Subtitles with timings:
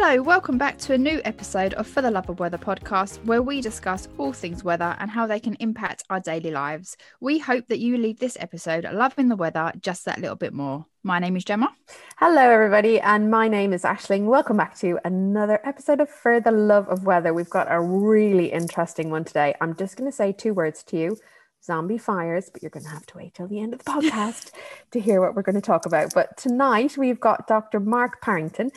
[0.00, 3.42] Hello, welcome back to a new episode of For the Love of Weather podcast, where
[3.42, 6.96] we discuss all things weather and how they can impact our daily lives.
[7.20, 10.86] We hope that you leave this episode loving the weather just that little bit more.
[11.02, 11.74] My name is Gemma.
[12.16, 14.26] Hello, everybody, and my name is Ashling.
[14.26, 17.34] Welcome back to another episode of For the Love of Weather.
[17.34, 19.56] We've got a really interesting one today.
[19.60, 21.18] I'm just going to say two words to you
[21.64, 24.52] zombie fires, but you're going to have to wait till the end of the podcast
[24.92, 26.14] to hear what we're going to talk about.
[26.14, 27.80] But tonight we've got Dr.
[27.80, 28.70] Mark Parrington.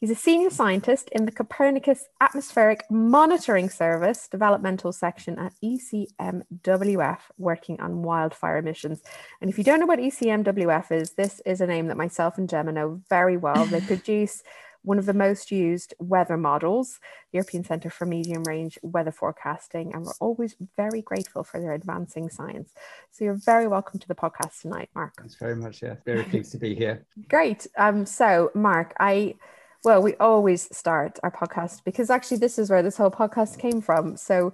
[0.00, 7.80] He's a senior scientist in the Copernicus Atmospheric Monitoring Service developmental section at ECMWF, working
[7.80, 9.02] on wildfire emissions.
[9.40, 12.48] And if you don't know what ECMWF is, this is a name that myself and
[12.48, 13.66] Gemma know very well.
[13.66, 14.44] They produce
[14.82, 17.00] one of the most used weather models,
[17.32, 21.72] the European Centre for Medium Range Weather Forecasting, and we're always very grateful for their
[21.72, 22.72] advancing science.
[23.10, 25.16] So you're very welcome to the podcast tonight, Mark.
[25.16, 25.82] Thanks very much.
[25.82, 27.04] Yeah, very pleased to be here.
[27.28, 27.66] Great.
[27.76, 29.34] Um, so Mark, I
[29.84, 33.80] well, we always start our podcast because actually, this is where this whole podcast came
[33.80, 34.16] from.
[34.16, 34.52] So,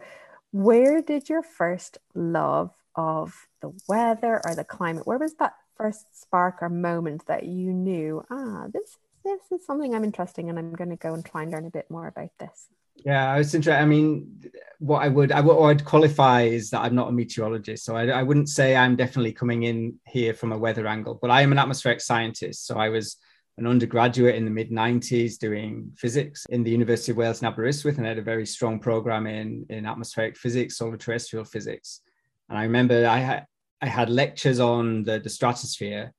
[0.52, 5.06] where did your first love of the weather or the climate?
[5.06, 9.94] Where was that first spark or moment that you knew, ah, this this is something
[9.94, 12.06] I'm interested in, and I'm going to go and try and learn a bit more
[12.06, 12.68] about this?
[12.96, 13.80] Yeah, I was interested.
[13.80, 14.42] I mean,
[14.78, 18.06] what I would, I would, I'd qualify is that I'm not a meteorologist, so I,
[18.08, 21.52] I wouldn't say I'm definitely coming in here from a weather angle, but I am
[21.52, 22.66] an atmospheric scientist.
[22.66, 23.16] So I was
[23.56, 27.98] an undergraduate in the mid 90s doing physics in the University of Wales in Aberystwyth
[27.98, 32.00] and had a very strong program in, in atmospheric physics, solar terrestrial physics.
[32.48, 33.46] And I remember I had,
[33.80, 36.12] I had lectures on the, the stratosphere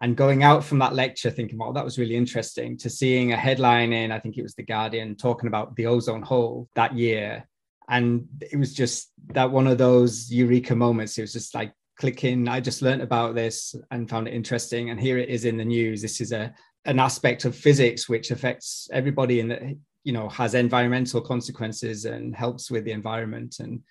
[0.00, 3.36] and going out from that lecture thinking, well, that was really interesting to seeing a
[3.36, 7.48] headline in, I think it was The Guardian, talking about the ozone hole that year.
[7.88, 11.18] And it was just that one of those eureka moments.
[11.18, 12.46] It was just like clicking.
[12.48, 14.90] I just learned about this and found it interesting.
[14.90, 16.00] And here it is in the news.
[16.00, 16.54] This is a,
[16.88, 19.62] an aspect of physics which affects everybody and that
[20.04, 23.56] you know has environmental consequences and helps with the environment.
[23.60, 23.82] And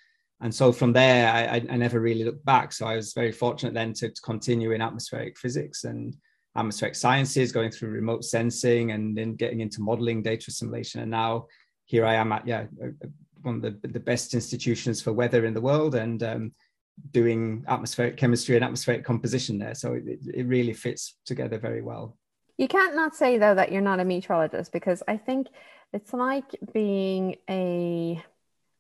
[0.42, 2.74] and so from there I, I never really looked back.
[2.74, 6.16] So i was very fortunate then to, to continue in atmospheric physics and
[6.56, 11.46] atmospheric sciences going through remote sensing and then getting into modeling data assimilation and now
[11.86, 12.66] here i am at yeah
[13.44, 16.52] one of the, the best institutions for weather in the world and um,
[17.12, 19.76] doing atmospheric chemistry and atmospheric composition there.
[19.76, 22.18] So it, it really fits together very well
[22.58, 25.48] you can't not say though that you're not a meteorologist because I think
[25.94, 28.22] it's like being a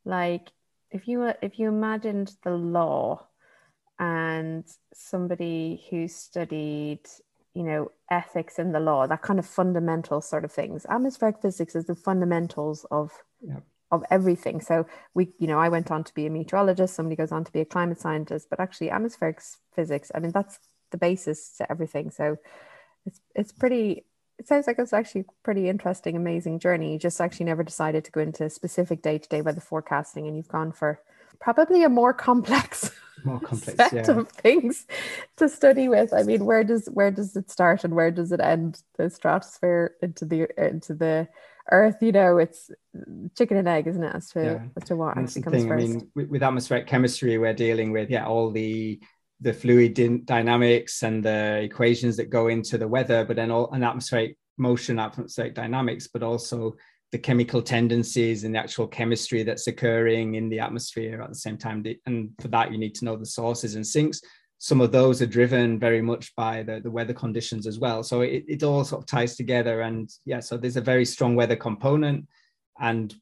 [0.06, 0.52] like
[0.92, 3.28] if you were, if you imagined the law
[4.00, 7.02] and somebody who studied
[7.54, 10.86] you know ethics in the law that kind of fundamental sort of things.
[10.90, 13.12] Atmospheric physics is the fundamentals of
[13.42, 13.64] yep.
[13.92, 14.62] of everything.
[14.62, 17.52] So we you know i went on to be a meteorologist somebody goes on to
[17.52, 19.42] be a climate scientist but actually atmospheric
[19.76, 20.60] physics i mean that's
[20.92, 22.12] the basis to everything.
[22.12, 22.38] So
[23.08, 24.06] it's it's pretty
[24.38, 28.12] it sounds like it's actually pretty interesting amazing journey you just actually never decided to
[28.12, 31.00] go into specific day-to-day weather forecasting and you've gone for
[31.40, 32.92] probably a more complex
[33.24, 34.12] more complex set yeah.
[34.12, 34.86] of things
[35.38, 38.40] to study with i mean where does where does it start and where does it
[38.40, 41.28] end the stratosphere into the into the
[41.72, 42.70] earth you know it's
[43.38, 44.60] chicken and egg isn't it as to yeah.
[44.78, 45.68] as to what actually comes thing.
[45.68, 49.00] first i mean with, with atmospheric chemistry we're dealing with yeah all the
[49.42, 53.84] the fluid dynamics and the equations that go into the weather, but then all an
[53.84, 56.76] atmospheric motion, atmospheric dynamics, but also
[57.12, 61.58] the chemical tendencies and the actual chemistry that's occurring in the atmosphere at the same
[61.58, 61.86] time.
[62.06, 64.22] And for that, you need to know the sources and sinks.
[64.58, 68.02] Some of those are driven very much by the, the weather conditions as well.
[68.04, 69.82] So it, it all sort of ties together.
[69.82, 72.28] And yeah, so there's a very strong weather component.
[72.80, 73.14] And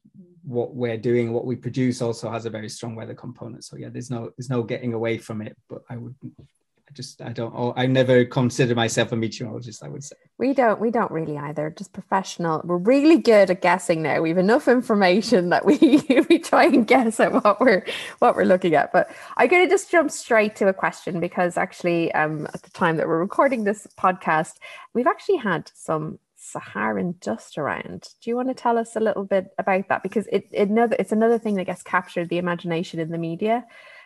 [0.46, 3.64] what we're doing, what we produce, also has a very strong weather component.
[3.64, 5.56] So yeah, there's no there's no getting away from it.
[5.68, 7.76] But I would, I just I don't.
[7.76, 9.82] I never consider myself a meteorologist.
[9.82, 11.74] I would say we don't we don't really either.
[11.76, 12.62] Just professional.
[12.64, 14.20] We're really good at guessing now.
[14.22, 15.78] We have enough information that we
[16.28, 17.84] we try and guess at what we're
[18.20, 18.92] what we're looking at.
[18.92, 22.98] But I'm to just jump straight to a question because actually, um, at the time
[22.98, 24.54] that we're recording this podcast,
[24.94, 26.20] we've actually had some
[26.50, 28.08] Saharan dust around.
[28.22, 30.02] Do you want to tell us a little bit about that?
[30.02, 33.64] Because it, it another, it's another thing that gets captured the imagination in the media.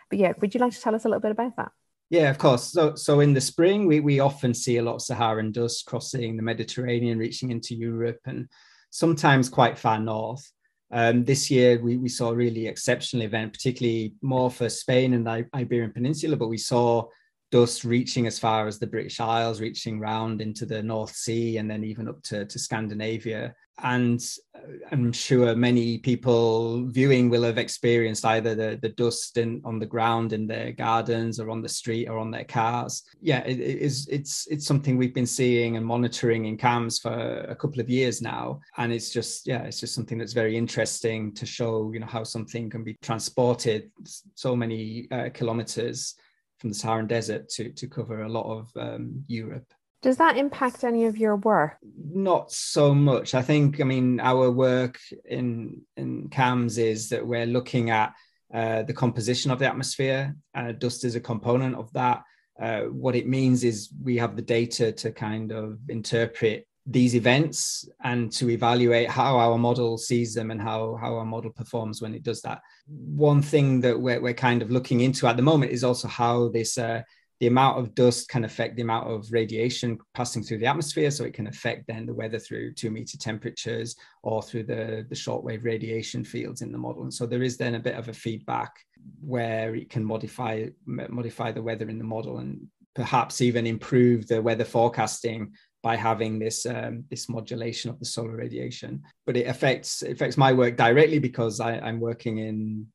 [0.09, 1.71] But yeah, would you like to tell us a little bit about that?
[2.09, 2.73] Yeah, of course.
[2.73, 6.35] So, so in the spring, we, we often see a lot of Saharan dust crossing
[6.35, 8.49] the Mediterranean, reaching into Europe, and
[8.89, 10.51] sometimes quite far north.
[10.91, 15.25] Um, this year, we, we saw a really exceptional event, particularly more for Spain and
[15.25, 17.07] the Iberian Peninsula, but we saw
[17.51, 21.69] dust reaching as far as the British Isles, reaching round into the North Sea, and
[21.69, 23.53] then even up to, to Scandinavia.
[23.83, 24.21] And
[24.55, 24.59] uh,
[24.91, 29.85] I'm sure many people viewing will have experienced either the, the dust in, on the
[29.85, 33.03] ground in their gardens or on the street or on their cars.
[33.21, 37.45] Yeah, it, it is, it's, it's something we've been seeing and monitoring in CAMS for
[37.49, 38.59] a couple of years now.
[38.77, 42.23] And it's just, yeah, it's just something that's very interesting to show, you know, how
[42.23, 43.89] something can be transported
[44.35, 46.15] so many uh, kilometers
[46.61, 49.65] from the Saharan Desert to to cover a lot of um, Europe.
[50.01, 51.77] Does that impact any of your work?
[51.83, 53.35] Not so much.
[53.35, 53.81] I think.
[53.81, 58.13] I mean, our work in in CAMS is that we're looking at
[58.53, 60.35] uh, the composition of the atmosphere.
[60.55, 62.23] Uh, dust is a component of that.
[62.61, 67.87] Uh, what it means is we have the data to kind of interpret these events
[68.03, 72.13] and to evaluate how our model sees them and how, how our model performs when
[72.13, 72.61] it does that.
[72.87, 76.49] One thing that we're, we're kind of looking into at the moment is also how
[76.49, 77.03] this uh,
[77.41, 81.09] the amount of dust can affect the amount of radiation passing through the atmosphere.
[81.09, 85.15] So it can affect then the weather through two meter temperatures or through the, the
[85.15, 87.01] shortwave radiation fields in the model.
[87.01, 88.71] And so there is then a bit of a feedback
[89.19, 94.39] where it can modify modify the weather in the model and perhaps even improve the
[94.39, 95.51] weather forecasting
[95.83, 99.01] by having this um, this modulation of the solar radiation.
[99.25, 102.87] But it affects it affects my work directly because I, I'm working in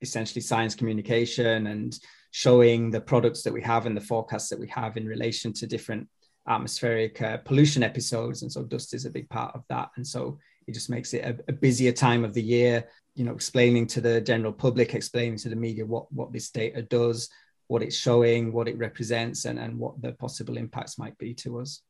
[0.00, 1.98] essentially science communication and
[2.30, 5.66] showing the products that we have and the forecasts that we have in relation to
[5.66, 6.06] different
[6.48, 8.42] atmospheric uh, pollution episodes.
[8.42, 9.90] And so dust is a big part of that.
[9.96, 13.32] And so it just makes it a, a, busier time of the year, you know,
[13.32, 17.28] explaining to the general public, explaining to the media what, what this data does,
[17.68, 21.58] what it's showing, what it represents, and, and what the possible impacts might be to
[21.58, 21.82] us.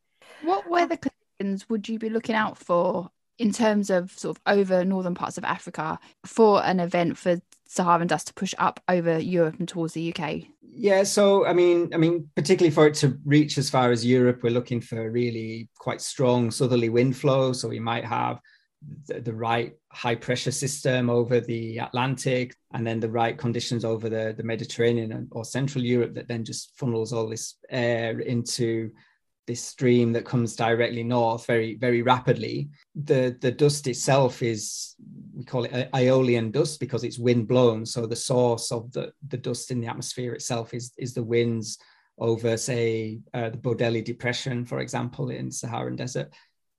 [0.43, 4.85] What weather conditions would you be looking out for in terms of sort of over
[4.85, 9.57] northern parts of Africa for an event for Saharan dust to push up over Europe
[9.59, 10.45] and towards the UK?
[10.63, 14.41] Yeah, so I mean, I mean, particularly for it to reach as far as Europe,
[14.43, 17.53] we're looking for really quite strong southerly wind flow.
[17.53, 18.41] So we might have
[19.07, 24.11] the, the, right high pressure system over the Atlantic, and then the right conditions over
[24.11, 28.91] the, the Mediterranean or Central Europe that then just funnels all this air into
[29.47, 32.69] this stream that comes directly north very very rapidly.
[32.95, 34.95] The the dust itself is
[35.35, 37.87] we call it aeolian dust because it's wind blown.
[37.87, 41.79] So the source of the the dust in the atmosphere itself is is the winds
[42.19, 46.33] over say uh, the Bodélé depression for example in saharan desert.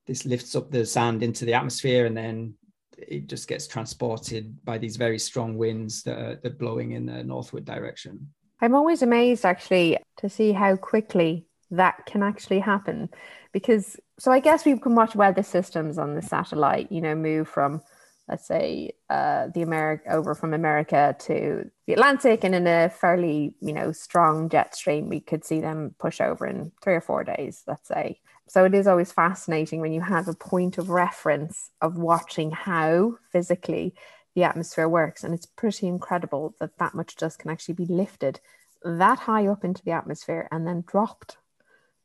[0.05, 2.53] This lifts up the sand into the atmosphere and then
[2.97, 7.05] it just gets transported by these very strong winds that are, that are blowing in
[7.05, 8.27] the northward direction.
[8.59, 13.09] I'm always amazed actually to see how quickly that can actually happen.
[13.51, 17.47] Because so i guess we can watch weather systems on the satellite you know move
[17.47, 17.81] from
[18.27, 23.55] let's say uh, the america over from america to the atlantic and in a fairly
[23.61, 27.23] you know strong jet stream we could see them push over in three or four
[27.23, 28.19] days let's say.
[28.49, 33.17] So it is always fascinating when you have a point of reference of watching how
[33.29, 33.93] physically
[34.35, 38.39] the atmosphere works and it's pretty incredible that that much dust can actually be lifted
[38.85, 41.35] that high up into the atmosphere and then dropped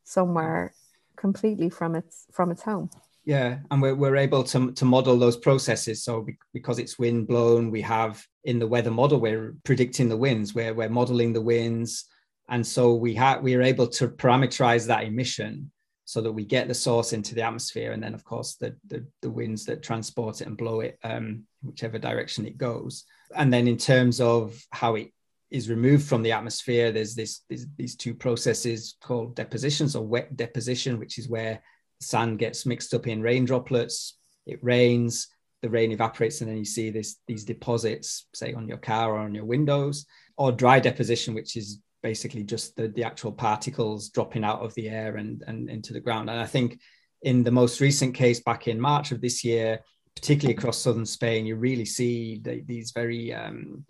[0.04, 0.74] somewhere
[1.16, 2.90] completely from its from its home.
[3.24, 6.02] Yeah and we're, we're able to, to model those processes.
[6.02, 10.54] So because it's wind blown we have in the weather model we're predicting the winds
[10.54, 12.06] where we're modeling the winds.
[12.48, 15.70] And so we have we are able to parameterize that emission
[16.04, 19.06] so that we get the source into the atmosphere and then of course the the,
[19.22, 23.04] the winds that transport it and blow it um, whichever direction it goes.
[23.34, 25.12] And then in terms of how it
[25.52, 27.42] is removed from the atmosphere, there's this,
[27.76, 31.62] these two processes called depositions or wet deposition, which is where
[32.00, 34.18] sand gets mixed up in rain droplets.
[34.46, 35.28] It rains,
[35.60, 39.18] the rain evaporates, and then you see this these deposits, say on your car or
[39.18, 40.06] on your windows,
[40.36, 44.88] or dry deposition, which is basically just the, the actual particles dropping out of the
[44.88, 46.30] air and, and into the ground.
[46.30, 46.80] And I think
[47.22, 49.80] in the most recent case back in March of this year,
[50.16, 53.84] particularly across southern Spain, you really see the, these very um,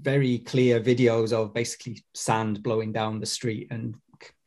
[0.00, 3.94] very clear videos of basically sand blowing down the street and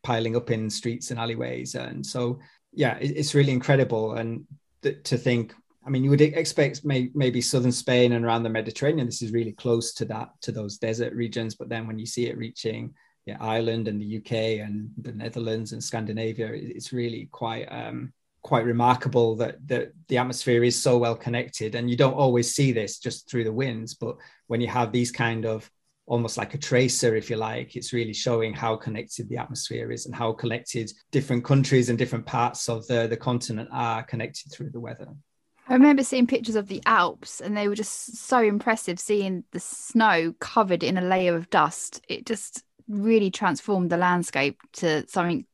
[0.04, 1.76] piling up in streets and alleyways.
[1.76, 2.40] And so,
[2.74, 4.14] yeah, it's really incredible.
[4.14, 4.46] And
[4.82, 5.54] th- to think,
[5.86, 9.32] I mean, you would expect may- maybe southern Spain and around the Mediterranean, this is
[9.32, 11.56] really close to that, to those desert regions.
[11.56, 12.94] But then when you see it reaching
[13.26, 18.14] yeah, Ireland and the UK and the Netherlands and Scandinavia, it's really quite um,
[18.48, 22.72] quite remarkable that, that the atmosphere is so well connected and you don't always see
[22.72, 24.16] this just through the winds but
[24.48, 25.70] when you have these kind of
[26.06, 30.06] almost like a tracer if you like it's really showing how connected the atmosphere is
[30.06, 34.70] and how connected different countries and different parts of the, the continent are connected through
[34.70, 35.10] the weather
[35.68, 39.60] I remember seeing pictures of the Alps and they were just so impressive seeing the
[39.60, 42.00] snow covered in a layer of dust.
[42.08, 45.46] It just really transformed the landscape to something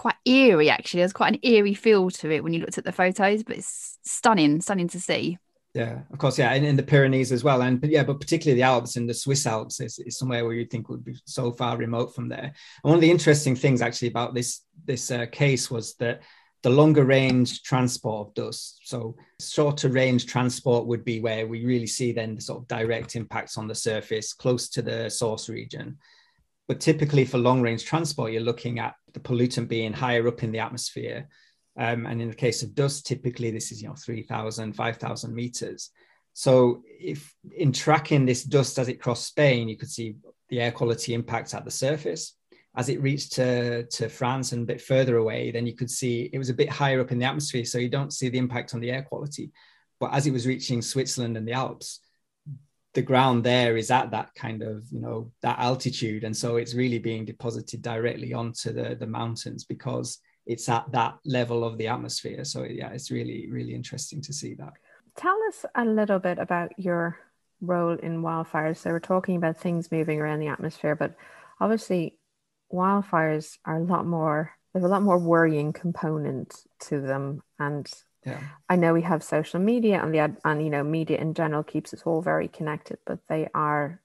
[0.00, 1.00] quite eerie actually.
[1.00, 3.98] There's quite an eerie feel to it when you looked at the photos but it's
[4.02, 5.36] stunning stunning to see.
[5.74, 8.66] Yeah of course yeah and in the pyrenees as well and yeah but particularly the
[8.66, 11.76] alps and the swiss alps is, is somewhere where you think would be so far
[11.76, 12.54] remote from there.
[12.82, 16.22] And one of the interesting things actually about this this uh, case was that
[16.62, 21.86] the longer range transport of dust so shorter range transport would be where we really
[21.86, 25.98] see then the sort of direct impacts on the surface close to the source region.
[26.68, 30.52] But typically for long range transport you're looking at the pollutant being higher up in
[30.52, 31.28] the atmosphere
[31.78, 35.90] um, and in the case of dust, typically this is, you know, 3,000, 5,000 meters.
[36.32, 40.16] So if in tracking this dust as it crossed Spain, you could see
[40.48, 42.36] the air quality impacts at the surface.
[42.76, 46.30] As it reached to, to France and a bit further away, then you could see
[46.32, 47.64] it was a bit higher up in the atmosphere.
[47.64, 49.50] So you don't see the impact on the air quality.
[49.98, 52.00] But as it was reaching Switzerland and the Alps,
[52.94, 56.74] the ground there is at that kind of you know that altitude and so it's
[56.74, 61.86] really being deposited directly onto the the mountains because it's at that level of the
[61.86, 62.44] atmosphere.
[62.44, 64.72] So yeah, it's really really interesting to see that.
[65.16, 67.18] Tell us a little bit about your
[67.60, 68.78] role in wildfires.
[68.78, 71.14] So we're talking about things moving around the atmosphere, but
[71.60, 72.16] obviously
[72.72, 74.52] wildfires are a lot more.
[74.72, 76.54] There's a lot more worrying component
[76.88, 77.88] to them, and
[78.24, 78.40] yeah.
[78.68, 81.94] I know we have social media and the and you know media in general keeps
[81.94, 84.00] us all very connected, but they are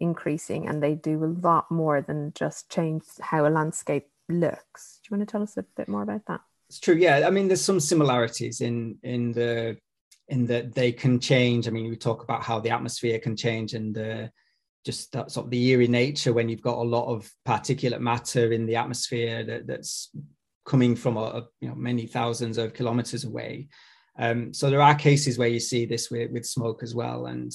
[0.00, 5.00] increasing and they do a lot more than just change how a landscape looks.
[5.02, 6.40] Do you want to tell us a bit more about that?
[6.68, 6.94] It's true.
[6.94, 9.76] Yeah, I mean, there's some similarities in in the
[10.28, 11.68] in that they can change.
[11.68, 14.30] I mean, we talk about how the atmosphere can change and the
[14.84, 18.52] just that sort of the eerie nature when you've got a lot of particulate matter
[18.52, 20.10] in the atmosphere that, that's
[20.64, 23.68] coming from a, a, you know many thousands of kilometers away.
[24.18, 27.52] Um, so there are cases where you see this with, with smoke as well, and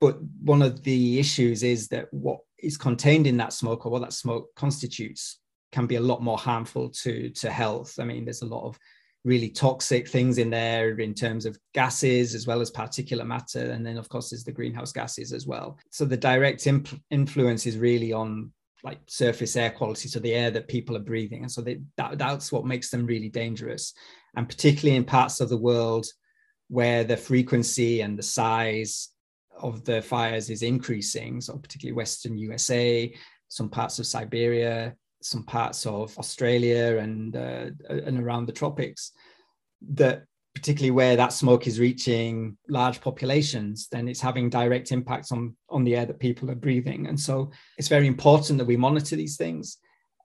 [0.00, 4.02] but one of the issues is that what is contained in that smoke or what
[4.02, 5.38] that smoke constitutes
[5.72, 7.98] can be a lot more harmful to to health.
[7.98, 8.78] I mean, there's a lot of
[9.24, 13.86] really toxic things in there in terms of gases as well as particulate matter and
[13.86, 17.78] then of course there's the greenhouse gases as well so the direct imp- influence is
[17.78, 21.42] really on like surface air quality so the air that people are breathing.
[21.42, 23.94] And so they, that, that's what makes them really dangerous.
[24.36, 26.06] And particularly in parts of the world
[26.68, 29.10] where the frequency and the size
[29.58, 33.14] of the fires is increasing so particularly western usa
[33.48, 39.12] some parts of siberia some parts of Australia and uh, and around the tropics
[39.94, 40.24] that
[40.54, 45.84] particularly where that smoke is reaching large populations then it's having direct impacts on on
[45.84, 47.06] the air that people are breathing.
[47.06, 49.78] And so it's very important that we monitor these things.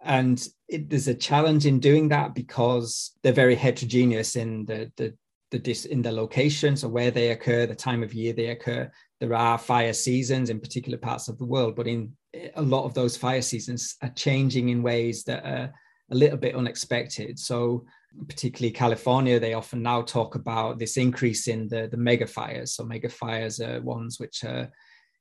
[0.04, 5.14] And it, there's a challenge in doing that because they're very heterogeneous in the the
[5.52, 8.92] the dis, in the locations so where they occur the time of year they occur
[9.22, 12.12] there are fire seasons in particular parts of the world but in
[12.56, 15.74] a lot of those fire seasons are changing in ways that are
[16.12, 17.40] a little bit unexpected.
[17.40, 17.86] So,
[18.28, 22.74] particularly California, they often now talk about this increase in the, the mega fires.
[22.74, 24.70] So, mega fires are ones which are,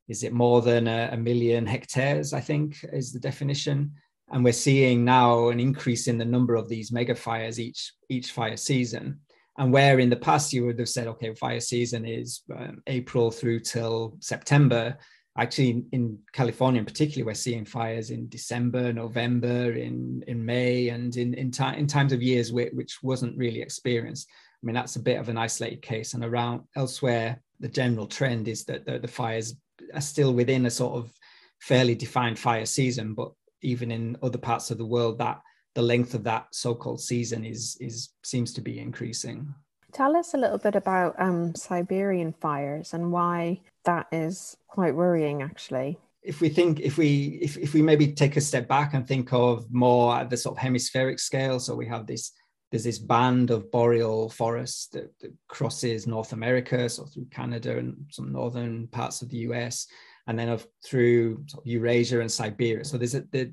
[0.08, 2.32] is it more than a, a million hectares?
[2.32, 3.92] I think is the definition.
[4.30, 8.32] And we're seeing now an increase in the number of these mega fires each each
[8.32, 9.20] fire season.
[9.58, 13.30] And where in the past you would have said, okay, fire season is um, April
[13.30, 14.98] through till September,
[15.36, 21.16] actually in California in particular, we're seeing fires in December, November, in in May, and
[21.16, 24.28] in in, in times of years which, which wasn't really experienced.
[24.30, 28.48] I mean, that's a bit of an isolated case, and around elsewhere, the general trend
[28.48, 29.54] is that the, the fires
[29.94, 31.12] are still within a sort of
[31.60, 35.40] fairly defined fire season, but even in other parts of the world, that
[35.74, 39.54] the length of that so-called season is is seems to be increasing.
[39.92, 45.42] Tell us a little bit about um, Siberian fires and why that is quite worrying,
[45.42, 45.98] actually.
[46.22, 49.32] If we think, if we if, if we maybe take a step back and think
[49.32, 52.32] of more at the sort of hemispheric scale, so we have this
[52.70, 57.94] there's this band of boreal forest that, that crosses North America, so through Canada and
[58.10, 59.86] some northern parts of the US,
[60.26, 62.84] and then of through sort of Eurasia and Siberia.
[62.84, 63.52] So there's a the,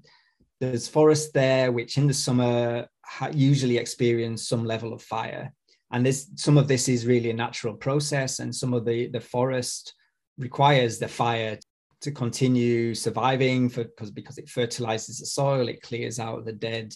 [0.60, 5.54] there's forest there which in the summer ha- usually experience some level of fire
[5.92, 9.20] and this some of this is really a natural process and some of the the
[9.20, 9.94] forest
[10.38, 11.58] requires the fire
[12.02, 16.94] to continue surviving for because because it fertilizes the soil it clears out the dead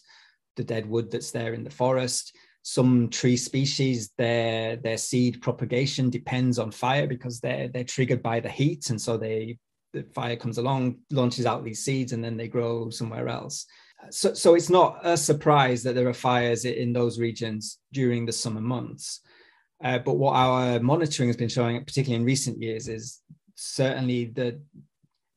[0.55, 6.09] the dead wood that's there in the forest some tree species their their seed propagation
[6.09, 9.57] depends on fire because they're they're triggered by the heat and so they
[9.93, 13.65] the fire comes along launches out these seeds and then they grow somewhere else
[14.09, 18.31] so, so it's not a surprise that there are fires in those regions during the
[18.31, 19.21] summer months.
[19.83, 23.21] Uh, but what our monitoring has been showing, particularly in recent years, is
[23.55, 24.59] certainly the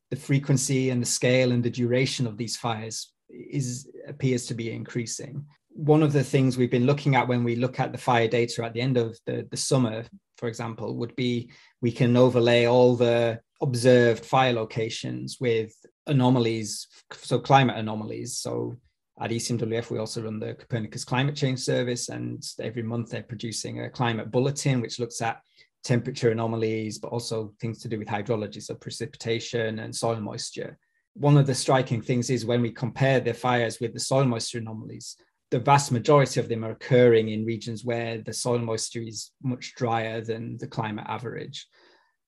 [0.09, 4.71] the frequency and the scale and the duration of these fires is appears to be
[4.71, 5.45] increasing.
[5.69, 8.65] One of the things we've been looking at when we look at the fire data
[8.65, 10.03] at the end of the, the summer,
[10.37, 11.49] for example, would be
[11.81, 15.73] we can overlay all the observed fire locations with
[16.07, 18.37] anomalies, so climate anomalies.
[18.37, 18.75] So
[19.21, 23.81] at ECMWF, we also run the Copernicus Climate Change Service, and every month they're producing
[23.81, 25.41] a climate bulletin, which looks at
[25.83, 30.77] temperature anomalies, but also things to do with hydrology, so precipitation and soil moisture.
[31.13, 34.57] One of the striking things is when we compare the fires with the soil moisture
[34.57, 35.17] anomalies,
[35.51, 39.75] the vast majority of them are occurring in regions where the soil moisture is much
[39.75, 41.67] drier than the climate average.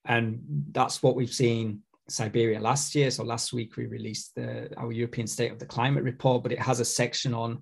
[0.05, 3.09] And that's what we've seen Siberia last year.
[3.11, 6.59] So last week we released the, our European State of the Climate report, but it
[6.59, 7.61] has a section on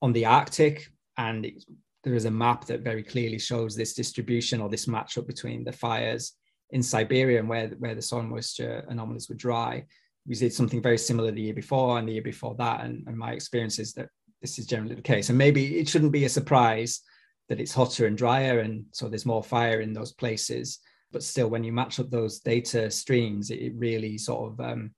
[0.00, 1.64] on the Arctic, and it,
[2.04, 5.72] there is a map that very clearly shows this distribution or this matchup between the
[5.72, 6.34] fires
[6.70, 9.84] in Siberia and where where the soil moisture anomalies were dry.
[10.26, 13.16] We did something very similar the year before and the year before that, and, and
[13.16, 14.08] my experience is that
[14.42, 15.30] this is generally the case.
[15.30, 17.00] And maybe it shouldn't be a surprise
[17.48, 20.78] that it's hotter and drier, and so there's more fire in those places
[21.12, 24.90] but still when you match up those data streams it, really sort of um,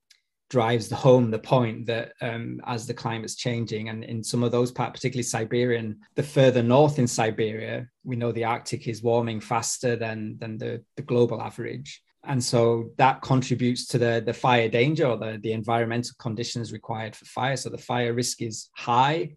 [0.49, 4.50] drives the home the point that um, as the climate's changing and in some of
[4.50, 9.40] those parts particularly siberian the further north in siberia we know the arctic is warming
[9.40, 12.02] faster than than the, the global average.
[12.25, 17.17] And so that contributes to the, the fire danger or the, the environmental conditions required
[17.17, 17.57] for fire.
[17.57, 19.37] So the fire risk is high.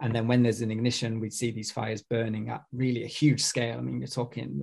[0.00, 3.42] And then when there's an ignition we see these fires burning at really a huge
[3.42, 3.78] scale.
[3.78, 4.62] I mean you're talking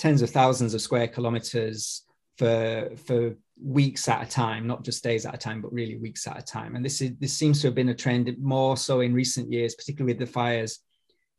[0.00, 2.04] tens of thousands of square kilometers
[2.38, 6.26] for for weeks at a time, not just days at a time, but really weeks
[6.26, 6.74] at a time.
[6.74, 9.74] And this is this seems to have been a trend more so in recent years,
[9.74, 10.80] particularly with the fires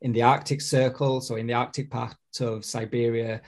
[0.01, 3.41] in the Arctic Circle, so in the Arctic part of Siberia.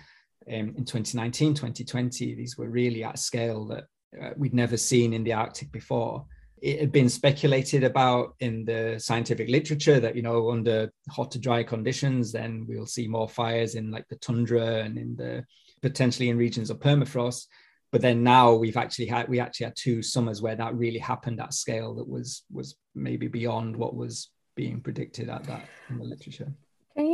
[0.45, 3.85] Um, in 2019, 2020, these were really at a scale that
[4.21, 6.25] uh, we'd never seen in the Arctic before
[6.63, 11.37] it had been speculated about in the scientific literature that you know under hot to
[11.37, 15.43] dry conditions then we'll see more fires in like the tundra and in the
[15.83, 17.47] potentially in regions of permafrost.
[17.91, 21.39] But then now we've actually had we actually had two summers where that really happened
[21.39, 26.05] at scale that was was maybe beyond what was being predicted at that in the
[26.05, 26.51] literature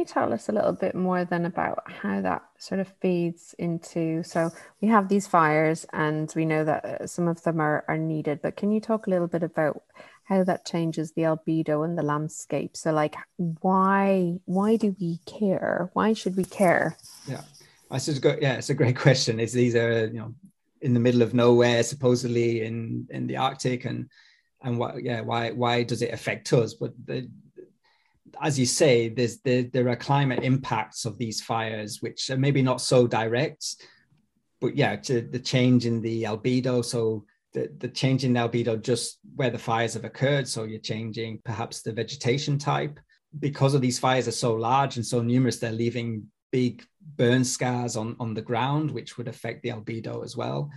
[0.10, 4.24] tell us a little bit more then about how that sort of feeds into?
[4.24, 7.98] So we have these fires, and we know that uh, some of them are, are
[7.98, 9.84] needed, but can you talk a little bit about
[10.24, 12.76] how that changes the albedo and the landscape?
[12.76, 15.90] So, like, why why do we care?
[15.94, 16.98] Why should we care?
[17.28, 17.42] Yeah,
[17.92, 19.40] I got yeah, it's a great question.
[19.40, 20.34] Is these are you know
[20.82, 24.10] in the middle of nowhere, supposedly in in the Arctic, and
[24.62, 26.74] and what yeah why why does it affect us?
[26.74, 27.30] But the
[28.42, 32.62] as you say, there's there, there are climate impacts of these fires, which are maybe
[32.62, 33.76] not so direct,
[34.62, 36.84] but yeah, to the change in the albedo.
[36.84, 40.48] So the, the change in the albedo just where the fires have occurred.
[40.48, 43.00] So you're changing perhaps the vegetation type.
[43.40, 46.84] Because of these fires are so large and so numerous, they're leaving big
[47.16, 50.70] burn scars on, on the ground, which would affect the albedo as well.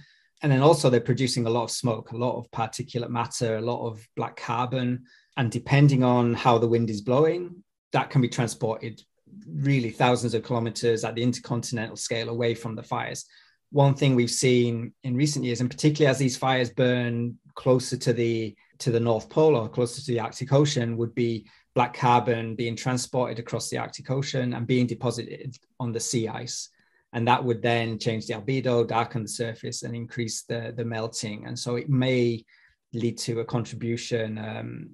[0.42, 3.60] And then also they're producing a lot of smoke, a lot of particulate matter, a
[3.60, 5.04] lot of black carbon,
[5.36, 9.02] and depending on how the wind is blowing, that can be transported
[9.48, 13.24] really thousands of kilometers at the intercontinental scale away from the fires.
[13.70, 18.12] One thing we've seen in recent years, and particularly as these fires burn closer to
[18.12, 22.54] the to the North Pole or closer to the Arctic Ocean, would be black carbon
[22.54, 26.68] being transported across the Arctic Ocean and being deposited on the sea ice.
[27.14, 31.46] And that would then change the albedo, darken the surface, and increase the, the melting.
[31.46, 32.44] And so it may
[32.92, 34.90] lead to a contribution um,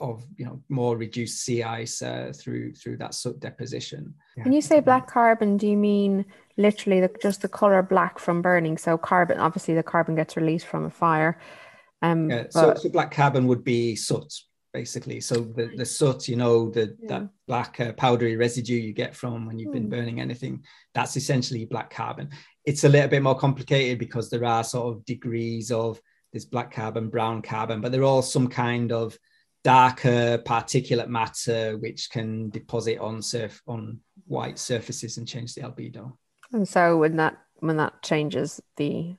[0.00, 4.14] of you know more reduced sea ice uh, through through that soot deposition.
[4.36, 4.44] Yeah.
[4.44, 6.24] When you say black carbon, do you mean
[6.56, 8.78] literally the, just the color black from burning?
[8.78, 11.38] So carbon, obviously, the carbon gets released from a fire.
[12.02, 12.80] Um, yeah, so, but...
[12.80, 14.32] so black carbon would be soot,
[14.72, 15.20] basically.
[15.20, 17.08] So the, the soot, you know, the yeah.
[17.08, 19.90] that black uh, powdery residue you get from when you've been hmm.
[19.90, 20.62] burning anything,
[20.94, 22.30] that's essentially black carbon.
[22.64, 26.00] It's a little bit more complicated because there are sort of degrees of
[26.32, 29.18] this black carbon, brown carbon, but they're all some kind of
[29.68, 36.10] darker particulate matter which can deposit on surf on white surfaces and change the albedo.
[36.52, 39.14] And so when that when that changes the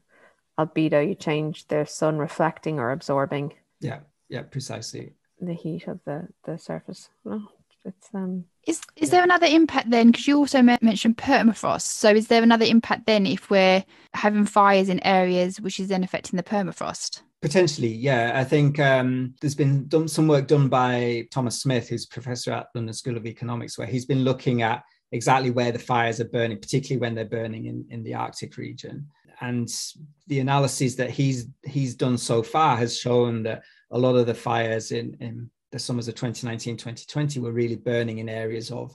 [0.58, 3.54] albedo, you change the sun reflecting or absorbing.
[3.80, 5.14] Yeah, yeah, precisely.
[5.40, 7.10] The heat of the the surface.
[7.24, 7.44] No,
[7.86, 8.46] it's um.
[8.66, 9.12] Is is yeah.
[9.12, 10.08] there another impact then?
[10.08, 11.84] Because you also mentioned permafrost.
[11.84, 13.84] So is there another impact then if we're
[14.16, 17.22] having fires in areas which is then affecting the permafrost?
[17.41, 18.34] Potentially, yeah.
[18.36, 22.67] I think um, there's been done some work done by Thomas Smith, who's professor at
[22.75, 26.60] London School of Economics, where he's been looking at exactly where the fires are burning,
[26.60, 29.08] particularly when they're burning in, in the Arctic region.
[29.41, 29.69] And
[30.28, 34.34] the analyses that he's he's done so far has shown that a lot of the
[34.34, 38.93] fires in, in the summers of 2019, 2020 were really burning in areas of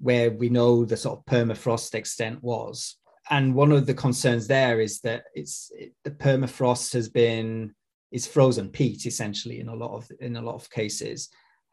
[0.00, 2.96] where we know the sort of permafrost extent was.
[3.30, 7.74] And one of the concerns there is that it's it, the permafrost has been
[8.12, 11.28] is frozen peat essentially in a lot of in a lot of cases.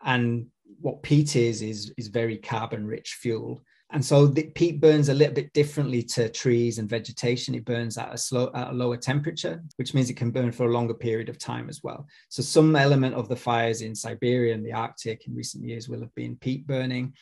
[0.06, 0.48] And
[0.80, 5.14] what peat is is is very carbon rich fuel and so the peat burns a
[5.14, 7.54] little bit differently to trees and vegetation.
[7.54, 10.66] It burns at a slow, at a lower temperature, which means it can burn for
[10.66, 12.08] a longer period of time as well.
[12.30, 16.02] So some element of the fires in Siberia and the Arctic in recent years will
[16.02, 17.14] have been peat burning.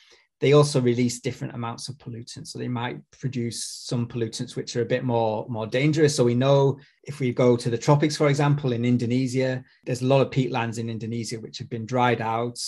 [0.41, 2.47] They also release different amounts of pollutants.
[2.47, 6.15] So they might produce some pollutants which are a bit more, more dangerous.
[6.15, 10.07] So we know if we go to the tropics, for example, in Indonesia, there's a
[10.07, 12.59] lot of peatlands in Indonesia which have been dried out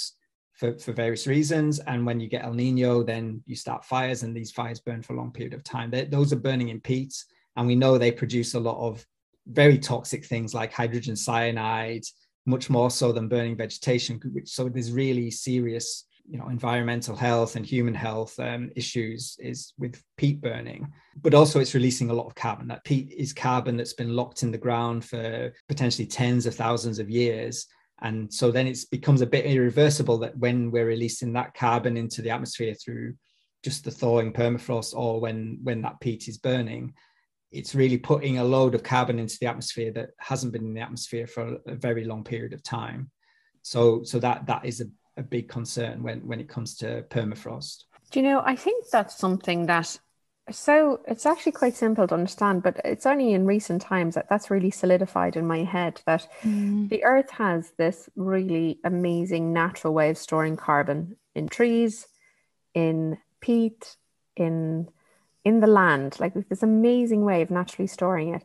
[0.54, 1.80] for, for various reasons.
[1.80, 5.14] And when you get El Nino, then you start fires, and these fires burn for
[5.14, 5.90] a long period of time.
[5.90, 7.14] They, those are burning in peat,
[7.56, 9.06] and we know they produce a lot of
[9.48, 12.04] very toxic things like hydrogen cyanide,
[12.46, 14.22] much more so than burning vegetation.
[14.32, 19.74] Which so there's really serious, you know, environmental health and human health um, issues is
[19.78, 20.88] with peat burning.
[21.22, 22.68] But also, it's releasing a lot of carbon.
[22.70, 27.00] That peat is carbon that's been locked in the ground for potentially tens of thousands
[27.00, 27.68] of years
[28.04, 32.22] and so then it becomes a bit irreversible that when we're releasing that carbon into
[32.22, 33.14] the atmosphere through
[33.64, 36.94] just the thawing permafrost or when when that peat is burning
[37.52, 40.82] it's really putting a load of carbon into the atmosphere that hasn't been in the
[40.82, 43.10] atmosphere for a very long period of time
[43.62, 44.86] so so that that is a,
[45.18, 49.18] a big concern when when it comes to permafrost do you know i think that's
[49.18, 49.98] something that
[50.52, 54.52] so it's actually quite simple to understand, but it's only in recent times that that's
[54.52, 56.90] really solidified in my head that mm.
[56.90, 62.08] the earth has this really amazing natural way of storing carbon in trees,
[62.74, 63.96] in peat,
[64.36, 64.90] in
[65.46, 66.18] in the land.
[66.20, 68.44] Like this amazing way of naturally storing it.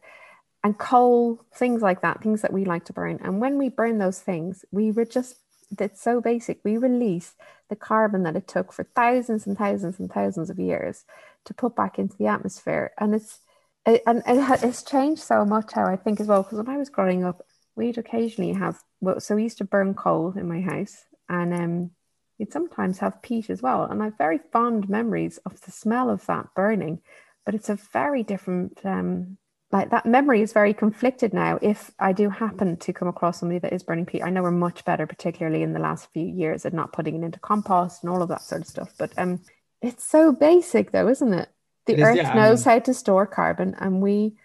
[0.62, 3.18] And coal, things like that, things that we like to burn.
[3.22, 5.36] And when we burn those things, we would just
[5.78, 6.60] it's so basic.
[6.64, 7.34] We release
[7.68, 11.04] the carbon that it took for thousands and thousands and thousands of years
[11.44, 12.92] to put back into the atmosphere.
[12.98, 13.40] And it's
[13.86, 16.42] it, and it, it's changed so much how I think as well.
[16.42, 17.42] Because when I was growing up,
[17.76, 21.90] we'd occasionally have well, so we used to burn coal in my house, and um,
[22.38, 23.84] we'd sometimes have peat as well.
[23.84, 27.00] And I have very fond memories of the smell of that burning,
[27.44, 28.80] but it's a very different.
[28.84, 29.38] Um,
[29.70, 31.58] like that memory is very conflicted now.
[31.60, 34.50] If I do happen to come across somebody that is burning peat, I know we're
[34.50, 38.10] much better, particularly in the last few years, at not putting it into compost and
[38.10, 38.94] all of that sort of stuff.
[38.98, 39.40] But um,
[39.82, 41.50] it's so basic, though, isn't it?
[41.86, 44.36] The it Earth yeah, knows I mean, how to store carbon, and we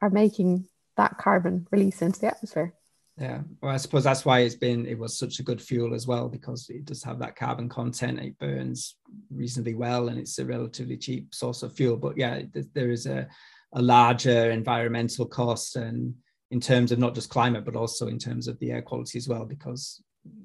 [0.00, 0.66] are making
[0.96, 2.74] that carbon release into the atmosphere.
[3.18, 6.06] Yeah, well, I suppose that's why it's been it was such a good fuel as
[6.06, 8.18] well because it does have that carbon content.
[8.18, 8.96] It burns
[9.30, 11.98] reasonably well, and it's a relatively cheap source of fuel.
[11.98, 13.28] But yeah, there is a
[13.72, 16.14] a larger environmental cost, and
[16.50, 19.28] in terms of not just climate, but also in terms of the air quality as
[19.28, 20.02] well, because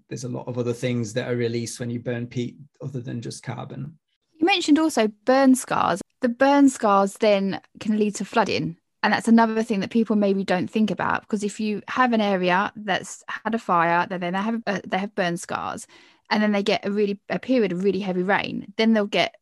[0.10, 3.22] there's a lot of other things that are released when you burn peat other than
[3.22, 3.98] just carbon.
[4.36, 6.02] You mentioned also burn scars.
[6.22, 8.78] The burn scars then can lead to flooding.
[9.04, 12.22] And that's another thing that people maybe don't think about because if you have an
[12.22, 15.86] area that's had a fire, then they have uh, they have burn scars,
[16.32, 19.36] and then they get a really a period of really heavy rain, then they'll get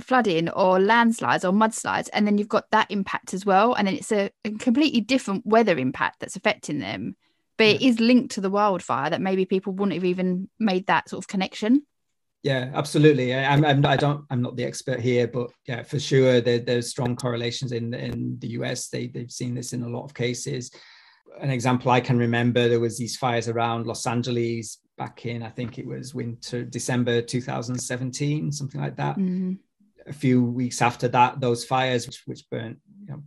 [0.00, 3.94] flooding or landslides or mudslides, and then you've got that impact as well, and then
[3.94, 7.16] it's a, a completely different weather impact that's affecting them,
[7.56, 7.74] but yeah.
[7.74, 11.22] it is linked to the wildfire that maybe people wouldn't have even made that sort
[11.22, 11.84] of connection.
[12.42, 13.34] Yeah, absolutely.
[13.34, 16.58] I, I'm, I'm I don't I'm not the expert here, but yeah, for sure there,
[16.58, 18.88] there's strong correlations in in the US.
[18.88, 20.70] They they've seen this in a lot of cases.
[21.38, 25.50] An example I can remember there was these fires around Los Angeles back in I
[25.50, 29.16] think it was winter December 2017, something like that.
[29.16, 29.54] Mm-hmm.
[30.06, 33.22] A few weeks after that, those fires which which burnt you know,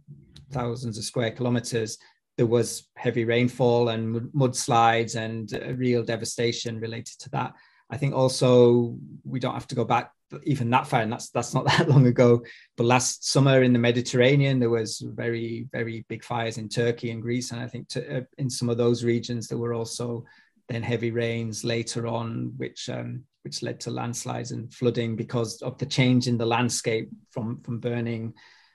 [0.51, 1.97] thousands of square kilometers,
[2.37, 7.53] there was heavy rainfall and mudslides and real devastation related to that
[7.93, 10.11] I think also we don't have to go back
[10.45, 12.43] even that far, and that's that's not that long ago.
[12.75, 17.21] But last summer in the Mediterranean, there was very very big fires in Turkey and
[17.21, 20.25] Greece, and I think to, uh, in some of those regions there were also
[20.69, 25.77] then heavy rains later on, which um, which led to landslides and flooding because of
[25.77, 28.33] the change in the landscape from from burning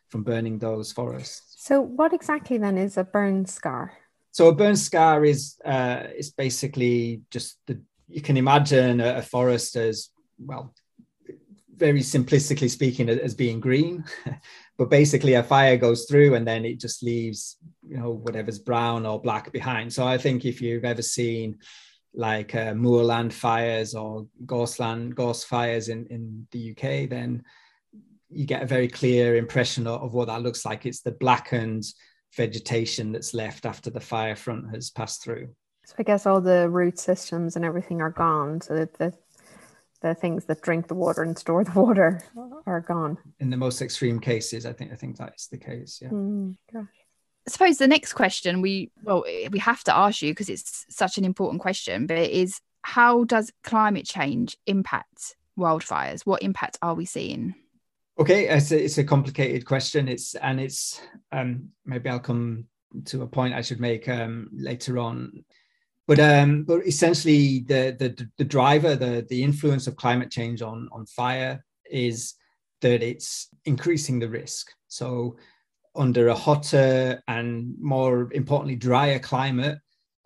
[0.09, 1.54] from burning those forests.
[1.59, 3.92] So, what exactly then is a burn scar?
[4.31, 9.22] So, a burn scar is uh, is basically just the you can imagine a, a
[9.22, 10.74] forest as well
[11.78, 14.04] very simplistically speaking as being green
[14.78, 19.07] but basically a fire goes through and then it just leaves you know whatever's brown
[19.07, 21.57] or black behind so i think if you've ever seen
[22.14, 27.42] like uh, moorland fires or gorseland gorse fires in in the uk then
[28.30, 31.84] you get a very clear impression of, of, what that looks like it's the blackened
[32.36, 35.48] vegetation that's left after the fire front has passed through.
[35.86, 38.60] So I guess all the root systems and everything are gone.
[38.60, 39.14] So that the
[40.00, 42.20] the things that drink the water and store the water
[42.66, 43.18] are gone.
[43.40, 46.00] In the most extreme cases, I think I think that is the case.
[46.02, 46.10] Yeah.
[46.10, 46.86] Mm, gosh.
[47.48, 51.16] I suppose the next question we well we have to ask you because it's such
[51.16, 56.26] an important question, but it is how does climate change impact wildfires?
[56.26, 57.54] What impact are we seeing?
[58.18, 60.08] Okay, it's a, it's a complicated question.
[60.08, 61.00] It's and it's
[61.32, 62.66] um, maybe I'll come
[63.06, 65.42] to a point I should make um, later on.
[66.06, 70.90] But um, but essentially, the, the the driver, the the influence of climate change on
[70.92, 72.34] on fire is
[72.82, 74.70] that it's increasing the risk.
[74.88, 75.38] So
[75.98, 79.78] under a hotter and more importantly drier climate,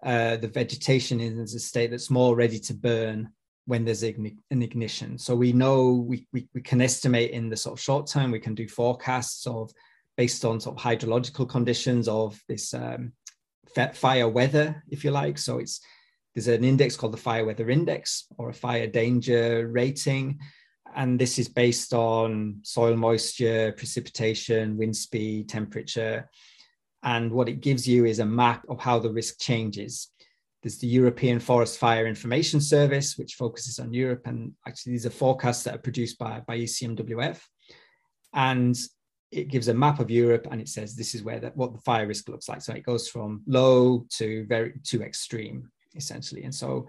[0.02, 3.30] uh, the vegetation is a state that's more ready to burn
[3.66, 5.16] when there's an ignition.
[5.18, 8.40] So we know we, we, we can estimate in the sort of short term, we
[8.40, 9.70] can do forecasts of
[10.16, 13.12] based on sort of hydrological conditions of this um,
[13.94, 15.38] fire weather, if you like.
[15.38, 15.80] So it's
[16.34, 20.38] there's an index called the fire weather index or a fire danger rating.
[20.94, 26.28] And this is based on soil moisture, precipitation, wind speed, temperature.
[27.02, 30.08] And what it gives you is a map of how the risk changes
[30.62, 34.22] there's the European Forest Fire Information Service, which focuses on Europe.
[34.26, 37.40] And actually, these are forecasts that are produced by, by ECMWF.
[38.32, 38.78] And
[39.32, 41.80] it gives a map of Europe and it says this is where the, what the
[41.80, 42.60] fire risk looks like.
[42.60, 46.44] So it goes from low to very to extreme, essentially.
[46.44, 46.86] And so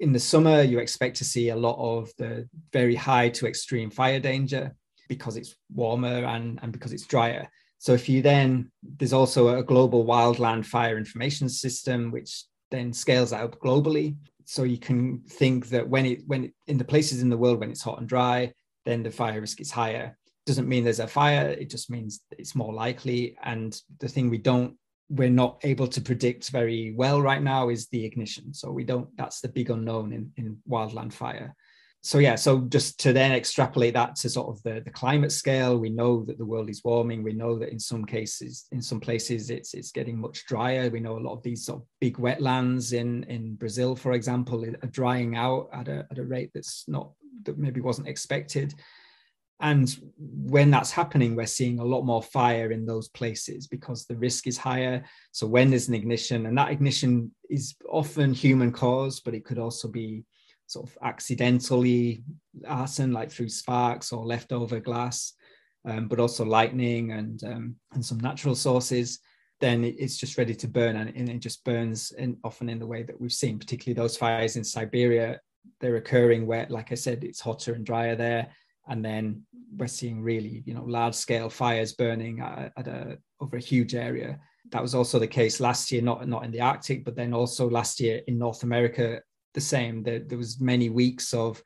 [0.00, 3.90] in the summer, you expect to see a lot of the very high to extreme
[3.90, 4.74] fire danger
[5.08, 7.48] because it's warmer and, and because it's drier.
[7.78, 13.32] So if you then, there's also a global wildland fire information system, which then scales
[13.32, 14.16] out globally.
[14.46, 17.60] So you can think that when it when it, in the places in the world
[17.60, 18.52] when it's hot and dry,
[18.84, 20.16] then the fire risk is higher.
[20.46, 21.48] Doesn't mean there's a fire.
[21.48, 23.36] It just means it's more likely.
[23.42, 24.76] And the thing we don't
[25.08, 28.54] we're not able to predict very well right now is the ignition.
[28.54, 29.08] So we don't.
[29.16, 31.54] That's the big unknown in in wildland fire
[32.04, 35.78] so yeah so just to then extrapolate that to sort of the, the climate scale
[35.78, 39.00] we know that the world is warming we know that in some cases in some
[39.00, 42.18] places it's it's getting much drier we know a lot of these sort of big
[42.18, 46.84] wetlands in in brazil for example are drying out at a, at a rate that's
[46.88, 47.10] not
[47.44, 48.74] that maybe wasn't expected
[49.60, 54.16] and when that's happening we're seeing a lot more fire in those places because the
[54.16, 55.04] risk is higher.
[55.32, 59.58] So when there's an ignition and that ignition is often human caused but it could
[59.58, 60.24] also be
[60.66, 62.22] sort of accidentally
[62.66, 65.34] arson, like through sparks or leftover glass,
[65.84, 69.20] um, but also lightning and um, and some natural sources,
[69.60, 72.86] then it's just ready to burn, and, and it just burns in, often in the
[72.86, 75.40] way that we've seen, particularly those fires in Siberia.
[75.80, 78.48] They're occurring where, like I said, it's hotter and drier there,
[78.88, 79.42] and then
[79.76, 83.94] we're seeing really, you know, large scale fires burning at, at a over a huge
[83.94, 84.38] area.
[84.70, 87.68] That was also the case last year, not not in the Arctic, but then also
[87.68, 89.20] last year in North America
[89.54, 90.02] the same.
[90.02, 91.62] There, there was many weeks of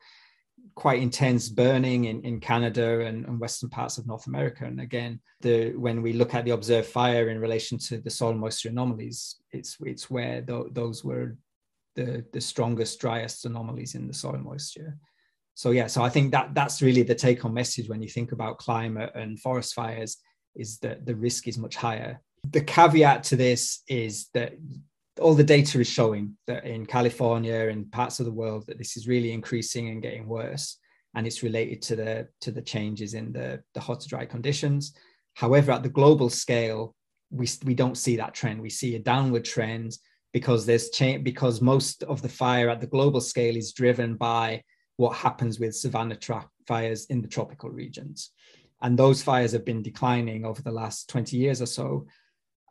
[0.74, 4.64] quite intense burning in, in Canada and, and, western parts of North America.
[4.64, 8.34] And again, the when we look at the observed fire in relation to the soil
[8.34, 11.36] moisture anomalies, it's it's where th- those were
[11.96, 14.96] the the strongest, driest anomalies in the soil moisture.
[15.58, 18.30] So yeah, so I think that that's really the take home message when you think
[18.30, 20.18] about climate and forest fires
[20.54, 22.20] is that the risk is much higher.
[22.48, 24.52] The caveat to this is that
[25.20, 28.96] all the data is showing that in California and parts of the world that this
[28.96, 30.78] is really increasing and getting worse,
[31.16, 34.94] and it's related to the to the changes in the the hot to dry conditions.
[35.34, 36.94] However, at the global scale,
[37.32, 38.62] we we don't see that trend.
[38.62, 39.98] We see a downward trend
[40.32, 44.62] because there's change because most of the fire at the global scale is driven by
[44.98, 46.18] what happens with savanna
[46.66, 48.30] fires in the tropical regions,
[48.82, 52.06] and those fires have been declining over the last 20 years or so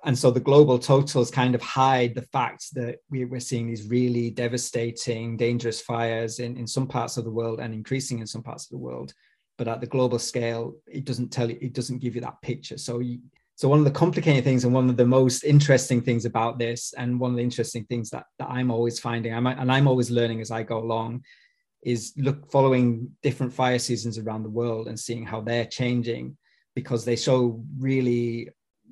[0.06, 3.90] and so the global totals kind of hide the fact that we, are seeing these
[3.90, 8.44] really devastating, dangerous fires in, in some parts of the world and increasing in some
[8.44, 9.14] parts of the world.
[9.58, 12.78] But at the global scale, it doesn't tell you, it doesn't give you that picture.
[12.78, 13.20] So you,
[13.56, 16.94] so one of the complicating things and one of the most interesting things about this,
[16.96, 20.12] and one of the interesting things that, that I'm always finding, I'm, and I'm always
[20.12, 21.24] learning as I go along,
[21.88, 26.36] is look following different fire seasons around the world and seeing how they're changing
[26.76, 28.50] because they show really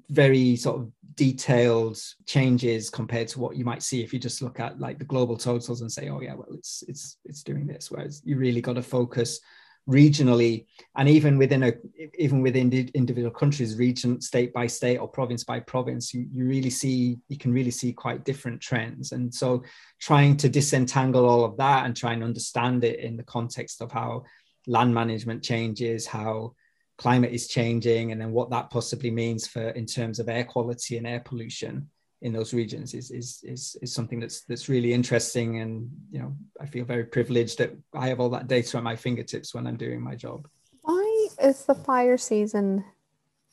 [0.10, 4.62] very sort of detailed changes compared to what you might see if you just look
[4.62, 7.92] at like the global totals and say oh yeah well it's it's it's doing this
[7.92, 9.42] whereas you really got to focus
[9.88, 10.66] regionally
[10.98, 11.74] and even within a
[12.18, 16.72] even within individual countries region state by state or province by province you, you really
[16.72, 19.12] see you can really see quite different trends.
[19.12, 19.64] And so
[20.00, 23.92] trying to disentangle all of that and try and understand it in the context of
[23.92, 24.24] how
[24.66, 26.54] land management changes how
[26.98, 30.98] climate is changing and then what that possibly means for in terms of air quality
[30.98, 31.90] and air pollution
[32.26, 36.36] in those regions is is is, is something that's that's really interesting and you know
[36.60, 39.78] i feel very privileged that i have all that data at my fingertips when i'm
[39.78, 40.48] doing my job.
[40.82, 42.84] Why is the fire season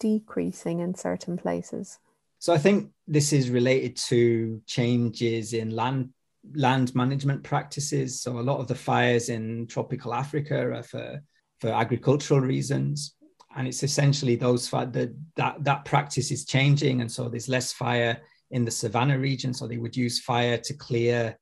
[0.01, 1.99] decreasing in certain places?
[2.39, 6.09] So i think this is related to changes in land
[6.55, 8.21] land management practices.
[8.23, 11.23] So a lot of the fires in tropical africa are for
[11.61, 13.15] for agricultural reasons.
[13.55, 17.03] And it's essentially those that that that practice is changing.
[17.03, 18.17] And so there's less fire
[18.53, 19.53] in the savannah region.
[19.53, 21.37] So they would use fire to clear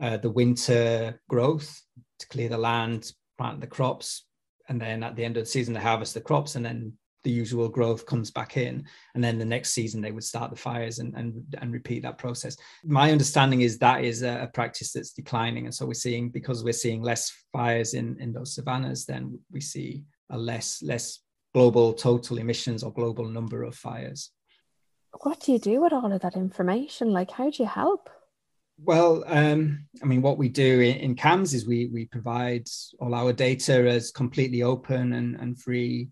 [0.00, 1.82] uh, the winter growth
[2.18, 4.26] to clear the land plant the crops
[4.68, 6.92] and then at the end of the season they harvest the crops and then
[7.24, 8.84] the usual growth comes back in.
[9.14, 12.18] And then the next season they would start the fires and and, and repeat that
[12.18, 12.56] process.
[12.84, 15.64] My understanding is that is a, a practice that's declining.
[15.64, 19.60] And so we're seeing because we're seeing less fires in in those savannas then we
[19.60, 21.20] see a less less
[21.52, 24.30] global total emissions or global number of fires.
[25.22, 27.12] What do you do with all of that information?
[27.12, 28.10] Like, how do you help?
[28.78, 32.68] Well, um, I mean, what we do in, in, CAMS is we we provide
[33.00, 36.08] all our data as completely open and, and free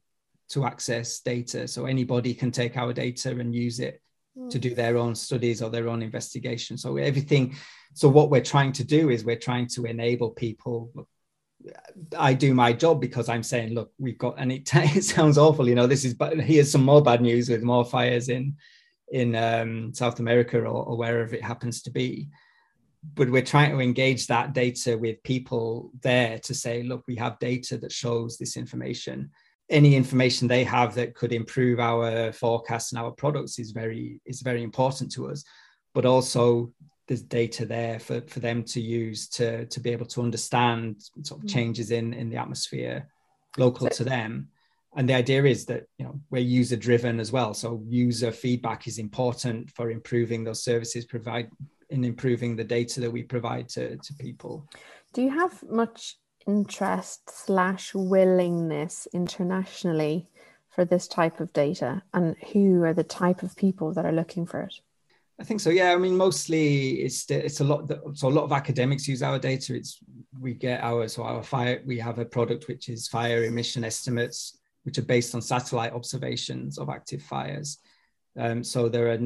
[0.50, 1.68] to access data.
[1.68, 4.00] So anybody can take our data and use it
[4.38, 4.48] mm.
[4.48, 6.78] to do their own studies or their own investigation.
[6.78, 7.56] So everything.
[7.92, 10.90] So what we're trying to do is we're trying to enable people.
[12.18, 15.68] I do my job because I'm saying, look, we've got, and it, it sounds awful,
[15.68, 15.86] you know.
[15.86, 18.56] This is, but here's some more bad news with more fires in
[19.12, 22.28] in um, South America or, or wherever it happens to be.
[23.14, 27.38] But we're trying to engage that data with people there to say, look, we have
[27.38, 29.30] data that shows this information.
[29.68, 34.40] Any information they have that could improve our forecasts and our products is very is
[34.40, 35.44] very important to us.
[35.92, 36.72] But also
[37.06, 41.40] there's data there for, for them to use to, to be able to understand sort
[41.40, 41.52] of mm.
[41.52, 43.08] changes in, in the atmosphere
[43.58, 44.48] local to them.
[44.96, 47.54] And the idea is that you know we're user driven as well.
[47.54, 51.50] So user feedback is important for improving those services provide
[51.90, 54.68] in improving the data that we provide to, to people.
[55.12, 60.28] Do you have much interest slash willingness internationally
[60.70, 64.44] for this type of data and who are the type of people that are looking
[64.46, 64.74] for it?
[65.38, 65.70] I think so.
[65.70, 67.90] Yeah, I mean, mostly it's it's a lot.
[68.16, 69.74] So a lot of academics use our data.
[69.74, 69.98] It's
[70.40, 71.82] we get our so our fire.
[71.84, 76.78] We have a product which is fire emission estimates, which are based on satellite observations
[76.78, 77.78] of active fires.
[78.38, 79.18] Um, so there are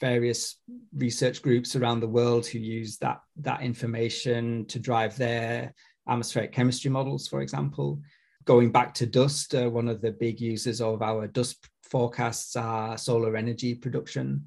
[0.00, 0.56] various
[0.96, 5.74] research groups around the world who use that that information to drive their
[6.08, 8.00] atmospheric chemistry models, for example.
[8.44, 12.98] Going back to dust, uh, one of the big users of our dust forecasts are
[12.98, 14.44] solar energy production.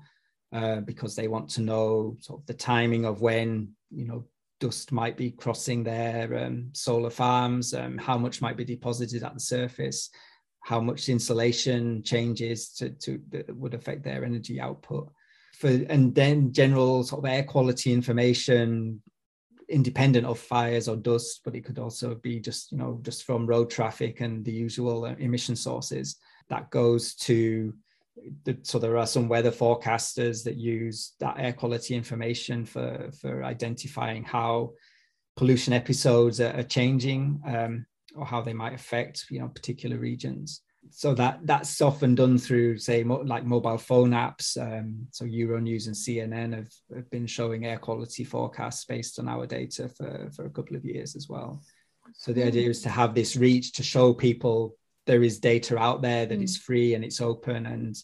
[0.53, 4.23] Uh, because they want to know sort of the timing of when you know
[4.61, 9.33] dust might be crossing their um, solar farms, um, how much might be deposited at
[9.33, 10.09] the surface,
[10.67, 15.09] how much insolation changes to, to that would affect their energy output.
[15.53, 19.01] For and then general sort of air quality information
[19.69, 23.47] independent of fires or dust, but it could also be just you know just from
[23.47, 26.17] road traffic and the usual uh, emission sources
[26.49, 27.73] that goes to
[28.63, 34.23] so there are some weather forecasters that use that air quality information for for identifying
[34.23, 34.73] how
[35.37, 40.61] pollution episodes are, are changing um, or how they might affect you know particular regions.
[40.89, 44.57] So that that's often done through say mo- like mobile phone apps.
[44.57, 49.45] Um, so euronews and cnn have, have been showing air quality forecasts based on our
[49.45, 51.61] data for, for a couple of years as well.
[52.13, 56.01] So the idea is to have this reach to show people there is data out
[56.01, 56.43] there that mm.
[56.43, 57.97] is free and it's open and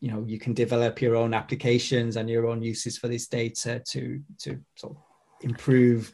[0.00, 3.80] you know you can develop your own applications and your own uses for this data
[3.86, 5.02] to to sort of
[5.42, 6.12] improve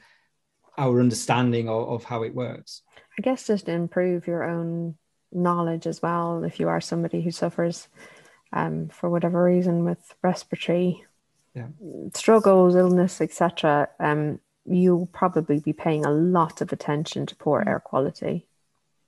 [0.79, 2.83] our understanding of, of how it works
[3.19, 4.97] i guess just to improve your own
[5.33, 7.89] knowledge as well if you are somebody who suffers
[8.53, 11.05] um, for whatever reason with respiratory
[11.55, 11.67] yeah.
[12.15, 17.81] struggles illness etc um, you'll probably be paying a lot of attention to poor air
[17.81, 18.47] quality.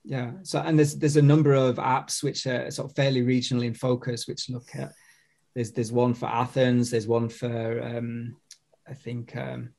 [0.05, 0.33] Yeah.
[0.43, 3.75] So and there's there's a number of apps which are sort of fairly regionally in
[3.75, 4.93] focus which look at
[5.55, 8.37] there's there's one for athens there's one for um,
[8.89, 9.71] i think um,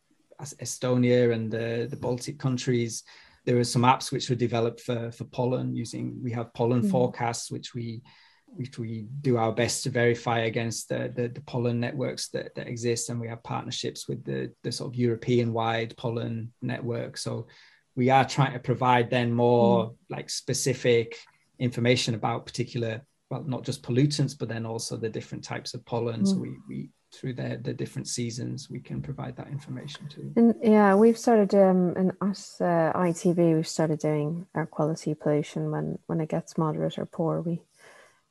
[0.42, 3.04] estonia and the the baltic countries
[3.50, 6.92] there are some apps which were developed for for pollen using we have pollen mm.
[6.92, 8.00] forecasts which we
[8.46, 12.68] which we do our best to verify against the, the, the, pollen networks that, that
[12.68, 17.48] exist and we have partnerships with the, the sort of european wide pollen network so
[17.96, 19.96] we are trying to provide then more mm.
[20.12, 21.16] like specific
[21.58, 23.02] information about particular
[23.32, 26.28] well not just pollutants but then also the different types of pollen mm.
[26.28, 30.32] so we, we through their the different seasons, we can provide that information to.
[30.36, 35.72] And yeah, we've started um and us uh, ITV we've started doing air quality pollution
[35.72, 37.42] when when it gets moderate or poor.
[37.42, 37.62] We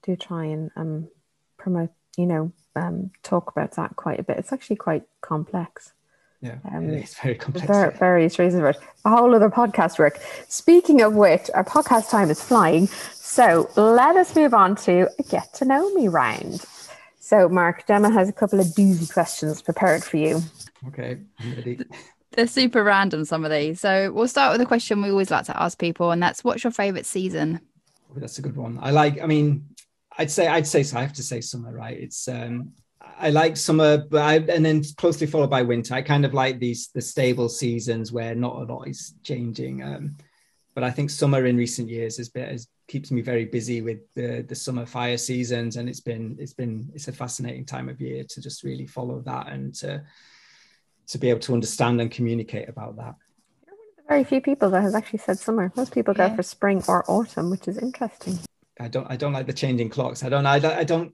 [0.04, 1.08] do try and um
[1.56, 4.38] promote, you know, um talk about that quite a bit.
[4.38, 5.92] It's actually quite complex.
[6.40, 7.66] Yeah, Um, it is very complex.
[7.66, 8.78] Ver- various reasons for it.
[9.04, 10.20] A whole other podcast work.
[10.46, 12.86] Speaking of which, our podcast time is flying.
[12.86, 16.64] So let us move on to a get to know me round.
[17.28, 20.40] So, Mark, Gemma has a couple of doozy questions prepared for you.
[20.86, 21.78] Okay, I'm ready.
[22.32, 23.82] They're super random, some of these.
[23.82, 26.64] So we'll start with a question we always like to ask people, and that's what's
[26.64, 27.60] your favorite season?
[28.10, 28.78] Oh, that's a good one.
[28.80, 29.20] I like.
[29.20, 29.66] I mean,
[30.16, 30.96] I'd say I'd say so.
[30.96, 31.98] I have to say summer, right?
[31.98, 32.72] It's um,
[33.18, 35.92] I like summer, but I and then closely followed by winter.
[35.92, 39.82] I kind of like these the stable seasons where not a lot is changing.
[39.82, 40.16] Um,
[40.74, 44.00] but I think summer in recent years has been has, keeps me very busy with
[44.14, 48.00] the the summer fire seasons, and it's been it's been it's a fascinating time of
[48.00, 50.02] year to just really follow that and to
[51.06, 53.14] to be able to understand and communicate about that.
[54.08, 55.70] Very few people that has actually said summer.
[55.76, 56.36] Most people go Yeah.
[56.36, 58.38] for spring or autumn, which is interesting.
[58.80, 60.24] I don't I don't like the changing clocks.
[60.24, 61.12] I don't I don't I don't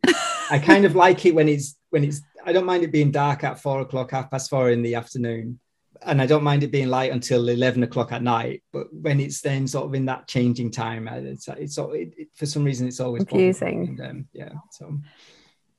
[0.51, 3.43] I kind of like it when it's when it's I don't mind it being dark
[3.43, 5.59] at four o'clock, half past four in the afternoon.
[6.03, 8.62] And I don't mind it being light until 11 o'clock at night.
[8.72, 12.12] But when it's then sort of in that changing time, uh, it's, it's al- it,
[12.16, 13.24] it, for some reason, it's always.
[13.24, 13.97] Confusing.
[13.99, 14.51] And, um, yeah.
[14.72, 14.99] So,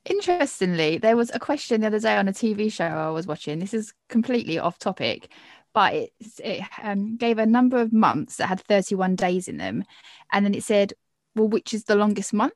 [0.06, 3.58] Interestingly, there was a question the other day on a TV show I was watching.
[3.58, 5.32] This is completely off topic,
[5.74, 6.12] but it,
[6.44, 9.84] it um, gave a number of months that had 31 days in them.
[10.32, 10.94] And then it said,
[11.36, 12.54] well, which is the longest month?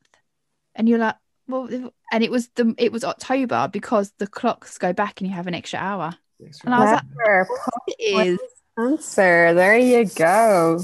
[0.76, 1.16] And you're like,
[1.48, 1.68] well,
[2.12, 5.48] and it was the it was October because the clocks go back and you have
[5.48, 6.16] an extra hour.
[6.40, 7.48] It's And I was like, Clever.
[7.88, 8.40] It is.
[8.78, 9.54] Answer.
[9.54, 10.80] There you go.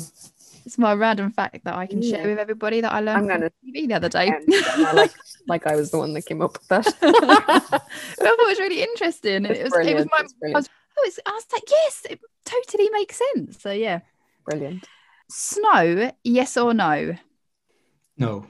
[0.66, 3.52] It's my random fact that I can share with everybody that I learned I'm gonna
[3.64, 4.28] TV the other day.
[4.28, 5.14] And, like,
[5.48, 6.88] like I was the one that came up with that.
[6.88, 9.46] I thought it was really interesting.
[9.46, 10.70] It's it was it was my it's brilliant.
[10.98, 13.62] oh, it's, I was like, yes, it totally makes sense.
[13.62, 14.00] So yeah.
[14.44, 14.88] Brilliant.
[15.30, 17.16] Snow, yes or no?
[18.18, 18.46] no.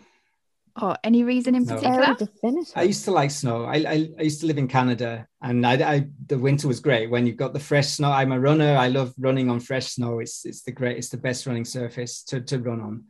[0.82, 1.76] Or any reason in No.
[1.76, 2.16] particular?
[2.16, 2.74] Definitive.
[2.76, 3.64] I used to like snow.
[3.64, 7.10] I, I, I used to live in Canada and I, I the winter was great
[7.10, 8.12] when you've got the fresh snow.
[8.12, 8.76] I'm a runner.
[8.76, 10.20] I love running on fresh snow.
[10.20, 13.06] It's it's the great, it's the best running surface to, to run on.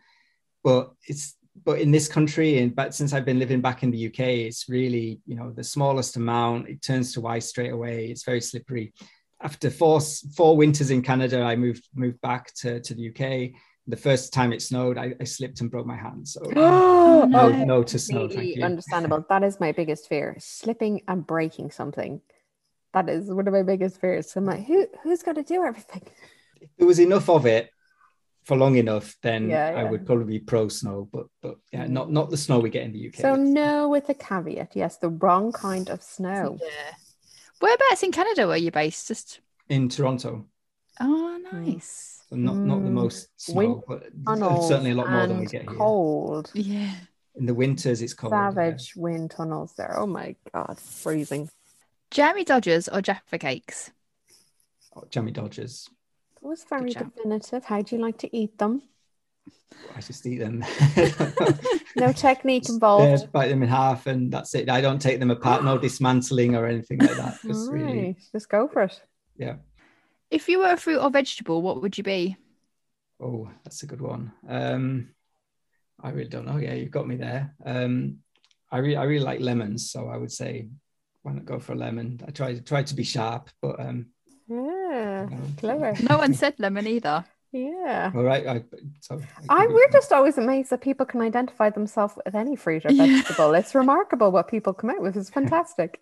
[0.64, 4.08] But it's but in this country and but since I've been living back in the
[4.08, 8.08] UK, it's really, you know, the smallest amount, it turns to ice straight away.
[8.08, 8.94] It's very slippery.
[9.42, 10.02] After four
[10.36, 13.60] four winters in Canada, I moved moved back to, to the UK.
[13.88, 16.28] The first time it snowed, I, I slipped and broke my hand.
[16.28, 17.62] So oh, no, no.
[17.62, 18.64] Oh, no to snow, thank you.
[18.64, 19.26] understandable.
[19.30, 22.22] That is my biggest fear: slipping and breaking something.
[22.94, 24.36] That is one of my biggest fears.
[24.36, 26.04] I'm like, who who's got to do everything?
[26.62, 27.70] if there was enough of it
[28.44, 31.10] for long enough, then Yeah, I would probably be pro snow.
[31.12, 33.16] But but yeah, not not the snow we get in the UK.
[33.16, 34.76] So no, with a caveat.
[34.76, 36.58] Yes, the wrong kind of snow.
[36.62, 36.94] Yeah.
[37.60, 39.08] Whereabouts in Canada were you based?
[39.08, 40.46] Just in Toronto,
[41.00, 42.24] oh nice.
[42.30, 45.40] So not not the Mm, most snow, wind but Tunnels certainly a lot more than
[45.40, 45.78] we get here.
[45.78, 46.94] Cold, Yeah.
[47.36, 48.32] In the winters, it's cold.
[48.34, 48.50] yeah.
[48.50, 49.94] savage wind tunnels there.
[49.98, 51.50] Oh my god, freezing.
[52.12, 53.92] Jammy Dodgers or Jaffa Cakes?
[54.96, 55.90] Oh, Jammy Dodgers.
[56.42, 57.66] That was very definitive.
[57.66, 58.82] How do you like to eat them?
[59.96, 60.64] I just eat them.
[61.98, 63.32] No technique Yeah, involved.
[63.32, 64.70] bite them in half, and that's it.
[64.70, 65.64] I don't take them apart.
[65.64, 67.40] No dismantling or anything like that.
[67.46, 69.02] Just really, Just go for it.
[69.38, 69.56] yeah.
[70.32, 72.38] If you were a fruit or vegetable, what would you be?
[73.22, 74.32] Oh, that's a good one.
[74.48, 75.10] Um,
[76.02, 76.58] I really don't know.
[76.58, 77.54] Yeah, you've got me there.
[77.66, 78.18] Um,
[78.72, 80.68] I really, I really like lemons, so I would say,
[81.22, 82.22] why not go for a lemon?
[82.28, 84.08] I try try to be sharp, but um,
[84.48, 85.94] Yeah, you know, clever.
[86.04, 87.26] No one said lemon either.
[87.52, 88.12] Yeah.
[88.14, 88.46] All right.
[88.46, 88.64] I,
[89.00, 92.92] so I we're just always amazed that people can identify themselves with any fruit or
[92.92, 93.06] Yeah.
[93.08, 93.54] vegetable.
[93.54, 95.16] It's remarkable what people come out with.
[95.16, 96.02] It's fantastic.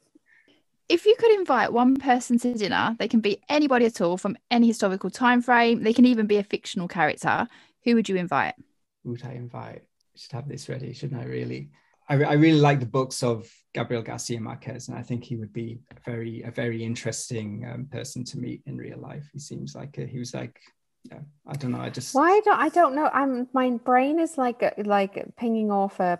[0.90, 4.38] If you could invite one person to dinner, they can be anybody at all from
[4.52, 5.84] any historical time frame.
[5.84, 7.48] They can even be a fictional character.
[7.84, 8.56] Who would you invite?
[9.04, 9.82] who would I invite?
[9.84, 11.26] I should have this ready, shouldn't I?
[11.26, 11.70] Really,
[12.10, 15.36] I, re- I really like the books of Gabriel Garcia Marquez, and I think he
[15.36, 19.30] would be a very a very interesting um, person to meet in real life.
[19.34, 20.60] He seems like a, he was like,
[21.06, 21.82] yeah, I don't know.
[21.82, 23.10] I just Why don't I don't know.
[23.14, 26.20] I'm my brain is like like pinging off a.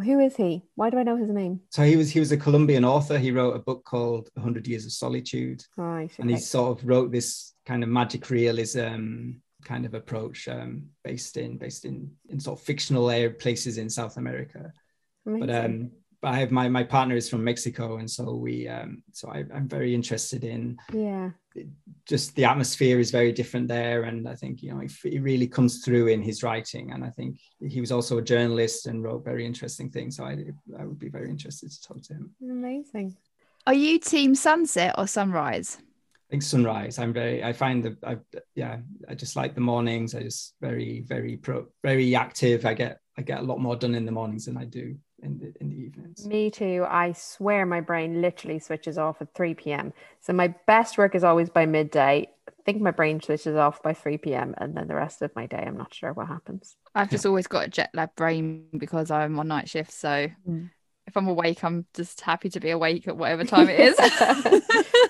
[0.00, 0.62] Who is he?
[0.74, 1.60] Why do I know his name?
[1.70, 3.18] So he was he was a Colombian author.
[3.18, 6.10] He wrote a book called Hundred Years of Solitude, Right.
[6.18, 9.32] and he sort of wrote this kind of magic realism
[9.64, 13.90] kind of approach um, based in based in in sort of fictional air places in
[13.90, 14.72] South America.
[15.26, 15.90] But um,
[16.22, 19.68] I have my my partner is from Mexico, and so we um, so I, I'm
[19.68, 21.30] very interested in yeah.
[22.06, 25.46] just the atmosphere is very different there, and I think you know it, it really
[25.46, 29.24] comes through in his writing, and I think he was also a journalist and wrote
[29.24, 30.16] very interesting things.
[30.16, 30.36] So I
[30.78, 32.34] I would be very interested to talk to him.
[32.42, 33.16] Amazing.
[33.66, 35.78] Are you team sunset or sunrise?
[35.80, 36.98] I think sunrise.
[36.98, 37.42] I'm very.
[37.42, 37.96] I find that.
[38.04, 38.18] I,
[38.54, 40.14] yeah, I just like the mornings.
[40.14, 42.66] I just very, very pro, very active.
[42.66, 43.00] I get.
[43.18, 45.70] I get a lot more done in the mornings than I do in the in
[45.70, 46.26] the evenings.
[46.26, 46.84] Me too.
[46.88, 49.92] I swear my brain literally switches off at 3 p.m.
[50.20, 52.28] So my best work is always by midday.
[52.48, 54.54] I think my brain switches off by 3 p.m.
[54.58, 56.76] and then the rest of my day I'm not sure what happens.
[56.94, 59.92] I've just always got a jet lag brain because I'm on night shift.
[59.92, 60.70] So Mm.
[61.06, 63.96] if I'm awake, I'm just happy to be awake at whatever time it is.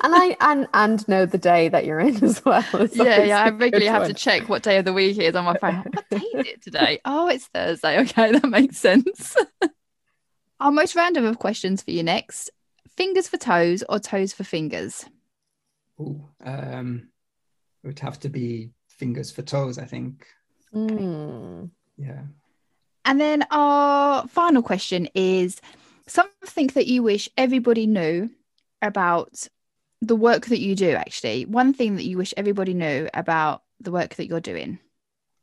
[0.02, 2.64] and I and and know the day that you're in as well.
[2.74, 3.44] It's yeah, always yeah.
[3.44, 5.44] a I good regularly have to check what day of the week it is on
[5.44, 5.82] my phone.
[5.92, 7.00] What day is it today?
[7.04, 8.00] Oh, it's Thursday.
[8.00, 9.36] Okay, that makes sense.
[10.60, 12.50] Our most random of questions for you next:
[12.96, 15.06] fingers for toes or toes for fingers?
[15.98, 17.08] Ooh, um,
[17.82, 19.78] it would have to be fingers for toes.
[19.78, 20.26] I think.
[20.74, 21.70] Mm.
[21.96, 22.22] Yeah.
[23.04, 25.60] And then our final question is
[26.06, 28.30] something that you wish everybody knew
[28.82, 29.48] about
[30.02, 31.44] the work that you do, actually.
[31.44, 34.78] One thing that you wish everybody knew about the work that you're doing.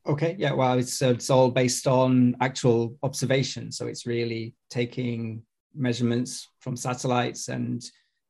[0.07, 0.35] Okay.
[0.39, 0.53] Yeah.
[0.53, 3.71] Well, it's uh, it's all based on actual observation.
[3.71, 5.43] So it's really taking
[5.75, 7.83] measurements from satellites and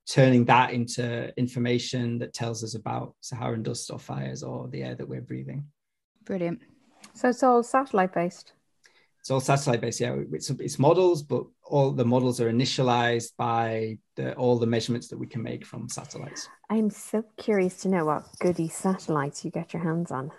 [0.08, 4.96] turning that into information that tells us about Saharan dust or fires or the air
[4.96, 5.66] that we're breathing.
[6.24, 6.62] Brilliant.
[7.14, 8.54] So it's all satellite based.
[9.20, 10.00] It's all satellite based.
[10.00, 15.10] Yeah, it's, it's models, but all the models are initialized by the, all the measurements
[15.10, 16.48] that we can make from satellites.
[16.70, 20.32] I'm so curious to know what goody satellites you get your hands on.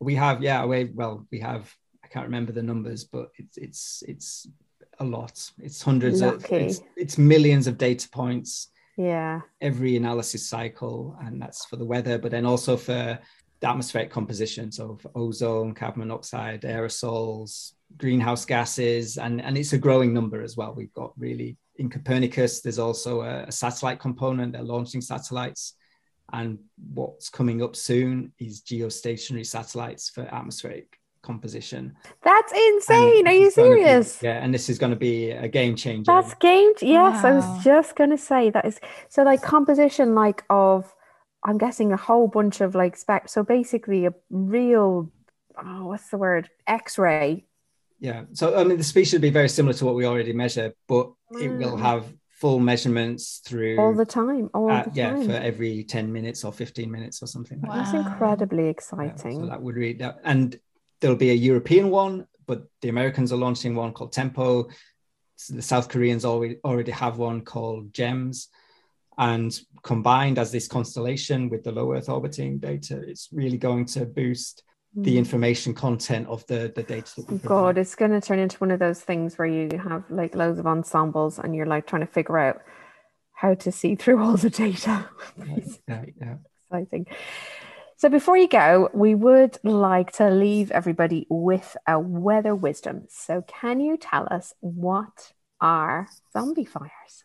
[0.00, 1.72] We have, yeah, we, well, we have.
[2.04, 4.48] I can't remember the numbers, but it's it's it's
[5.00, 5.50] a lot.
[5.58, 9.40] It's hundreds of, it's, it's millions of data points Yeah.
[9.60, 13.18] every analysis cycle, and that's for the weather, but then also for
[13.60, 14.70] the atmospheric composition.
[14.70, 20.56] So for ozone, carbon monoxide, aerosols, greenhouse gases, and, and it's a growing number as
[20.56, 20.74] well.
[20.74, 24.52] We've got really in Copernicus, there's also a, a satellite component.
[24.52, 25.74] They're launching satellites.
[26.32, 26.58] And
[26.94, 31.96] what's coming up soon is geostationary satellites for atmospheric composition.
[32.22, 33.26] That's And insane.
[33.28, 34.22] Are you is gonna be- serious?
[34.22, 36.04] yeah, and this is going to be a game changer.
[36.12, 36.72] That's game.
[36.82, 40.92] Yes, I was just gonna say that is so like composition like of
[41.44, 43.28] I'm guessing a whole bunch of like spec.
[43.28, 45.10] So basically a real
[45.64, 47.44] oh what's the word X-ray.
[48.00, 48.24] Yeah.
[48.32, 51.12] So I mean, the speed should be very similar to what we already measure, but
[51.40, 51.80] it will Mm.
[51.80, 52.04] have
[52.36, 54.50] full measurements through all the time.
[54.52, 55.26] All uh, the yeah time.
[55.26, 58.82] for every 10 minutes or 15 minutes or something like That's incredibly that.
[58.92, 59.40] Yeah, exciting.
[59.40, 60.18] so that would read that.
[60.22, 60.58] And
[61.00, 64.68] there'll be a European one, but the Americans are launching one called Tempo.
[65.36, 68.48] So the South Koreans already already have one called GEMS.
[69.18, 74.04] And combined as this constellation with the low Earth orbiting data, it's really going to
[74.04, 74.62] boost
[74.96, 75.18] the Mm.
[75.18, 79.00] information content of the, the data God, it's going to turn into one of those
[79.00, 82.62] things where you have like loads of ensembles and you're like trying to figure out
[83.32, 85.08] how to see through all the data.
[85.86, 86.36] Yeah, yeah.
[86.70, 87.06] exciting.
[87.98, 93.06] So before you go, we would like to leave everybody with a weather wisdom.
[93.08, 97.24] So can you tell us what are zombie fires?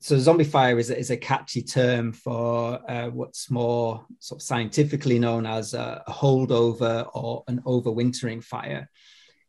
[0.00, 5.18] So zombie fire is is a catchy term for uh, what's more sort of scientifically
[5.18, 8.88] known as a, holdover or an overwintering fire.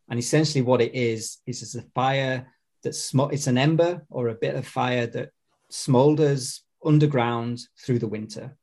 [0.09, 2.47] And essentially what it is is it's a fire
[2.83, 5.29] that's sm- it's an ember or a bit of fire that
[5.71, 8.57] smolders underground through the winter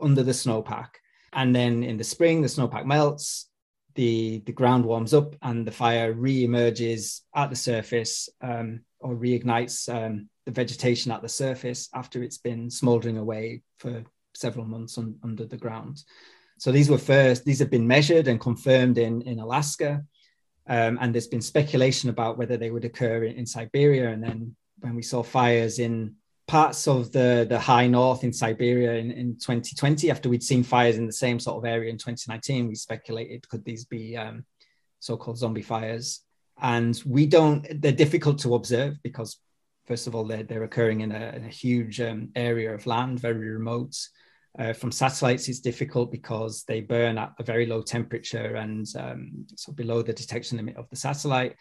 [0.00, 0.90] under the snowpack.
[1.32, 3.50] And then in the spring the snowpack melts
[3.96, 9.88] the the ground warms up and the fire re-emerges at the surface um, or reignites
[9.92, 15.16] um, the vegetation at the surface after it's been smoldering away for several months un-
[15.22, 16.02] under the ground.
[16.58, 20.04] So these were first; these have been measured and confirmed in in Alaska,
[20.66, 24.10] um, and there's been speculation about whether they would occur in, in Siberia.
[24.10, 26.14] And then when we saw fires in
[26.46, 30.96] parts of the the high north in Siberia in, in 2020, after we'd seen fires
[30.96, 34.44] in the same sort of area in 2019, we speculated could these be um,
[35.00, 36.20] so-called zombie fires?
[36.60, 39.38] And we don't; they're difficult to observe because
[39.86, 43.20] first of all, they're, they're occurring in a, in a huge um, area of land,
[43.20, 43.96] very remote.
[44.58, 49.46] Uh, from satellites, it's difficult because they burn at a very low temperature and um,
[49.56, 51.56] so below the detection limit of the satellite.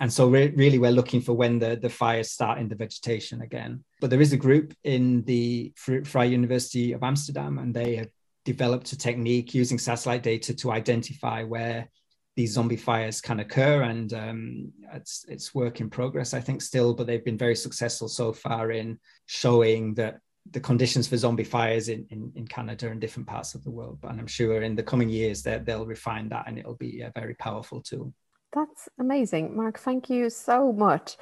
[0.00, 3.42] And so re- really, we're looking for when the, the fires start in the vegetation
[3.42, 3.84] again.
[4.00, 8.08] But there is a group in the Vrije University of Amsterdam, and they have
[8.44, 11.90] developed a technique using satellite data to identify where
[12.38, 16.94] these zombie fires can occur and um, it's it's work in progress i think still
[16.94, 20.20] but they've been very successful so far in showing that
[20.52, 23.98] the conditions for zombie fires in, in, in canada and different parts of the world
[24.04, 27.10] and i'm sure in the coming years that they'll refine that and it'll be a
[27.20, 28.14] very powerful tool
[28.52, 29.44] That's amazing.
[29.60, 31.16] Mark, thank you so much.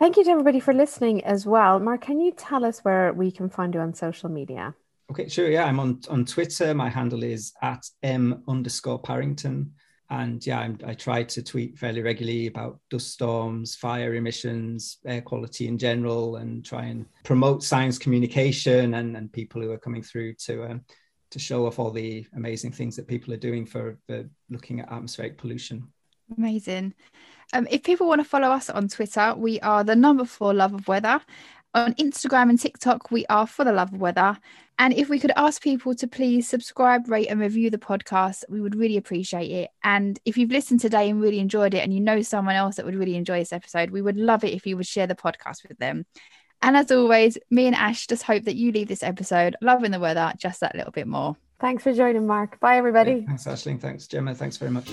[0.00, 1.80] Thank you to everybody for listening as well.
[1.80, 4.74] Mark, can you tell us where we can find you on social media?
[5.10, 5.48] Okay, sure.
[5.50, 6.74] Yeah, I'm on, on Twitter.
[6.74, 9.72] My handle is at m underscore Parrington.
[10.12, 15.22] And yeah, I'm, i try to tweet fairly regularly about dust storms, fire emissions, air
[15.22, 20.02] quality in general, and try and promote science communication and, and people who are coming
[20.02, 20.82] through to um,
[21.30, 24.92] to show off all the amazing things that people are doing for, for looking at
[24.92, 25.88] atmospheric pollution.
[26.36, 26.92] Amazing.
[27.54, 30.74] Um, if people want to follow us on Twitter, we are the number four love
[30.74, 31.22] of weather.
[31.74, 34.38] On Instagram and TikTok, we are for the love of weather.
[34.78, 38.60] And if we could ask people to please subscribe, rate, and review the podcast, we
[38.60, 39.70] would really appreciate it.
[39.82, 42.84] And if you've listened today and really enjoyed it, and you know someone else that
[42.84, 45.66] would really enjoy this episode, we would love it if you would share the podcast
[45.66, 46.04] with them.
[46.60, 50.00] And as always, me and Ash just hope that you leave this episode loving the
[50.00, 51.36] weather just that little bit more.
[51.58, 52.60] Thanks for joining, Mark.
[52.60, 53.24] Bye, everybody.
[53.26, 53.80] Yeah, thanks, Aisling.
[53.80, 54.34] Thanks, Gemma.
[54.34, 54.90] Thanks very much.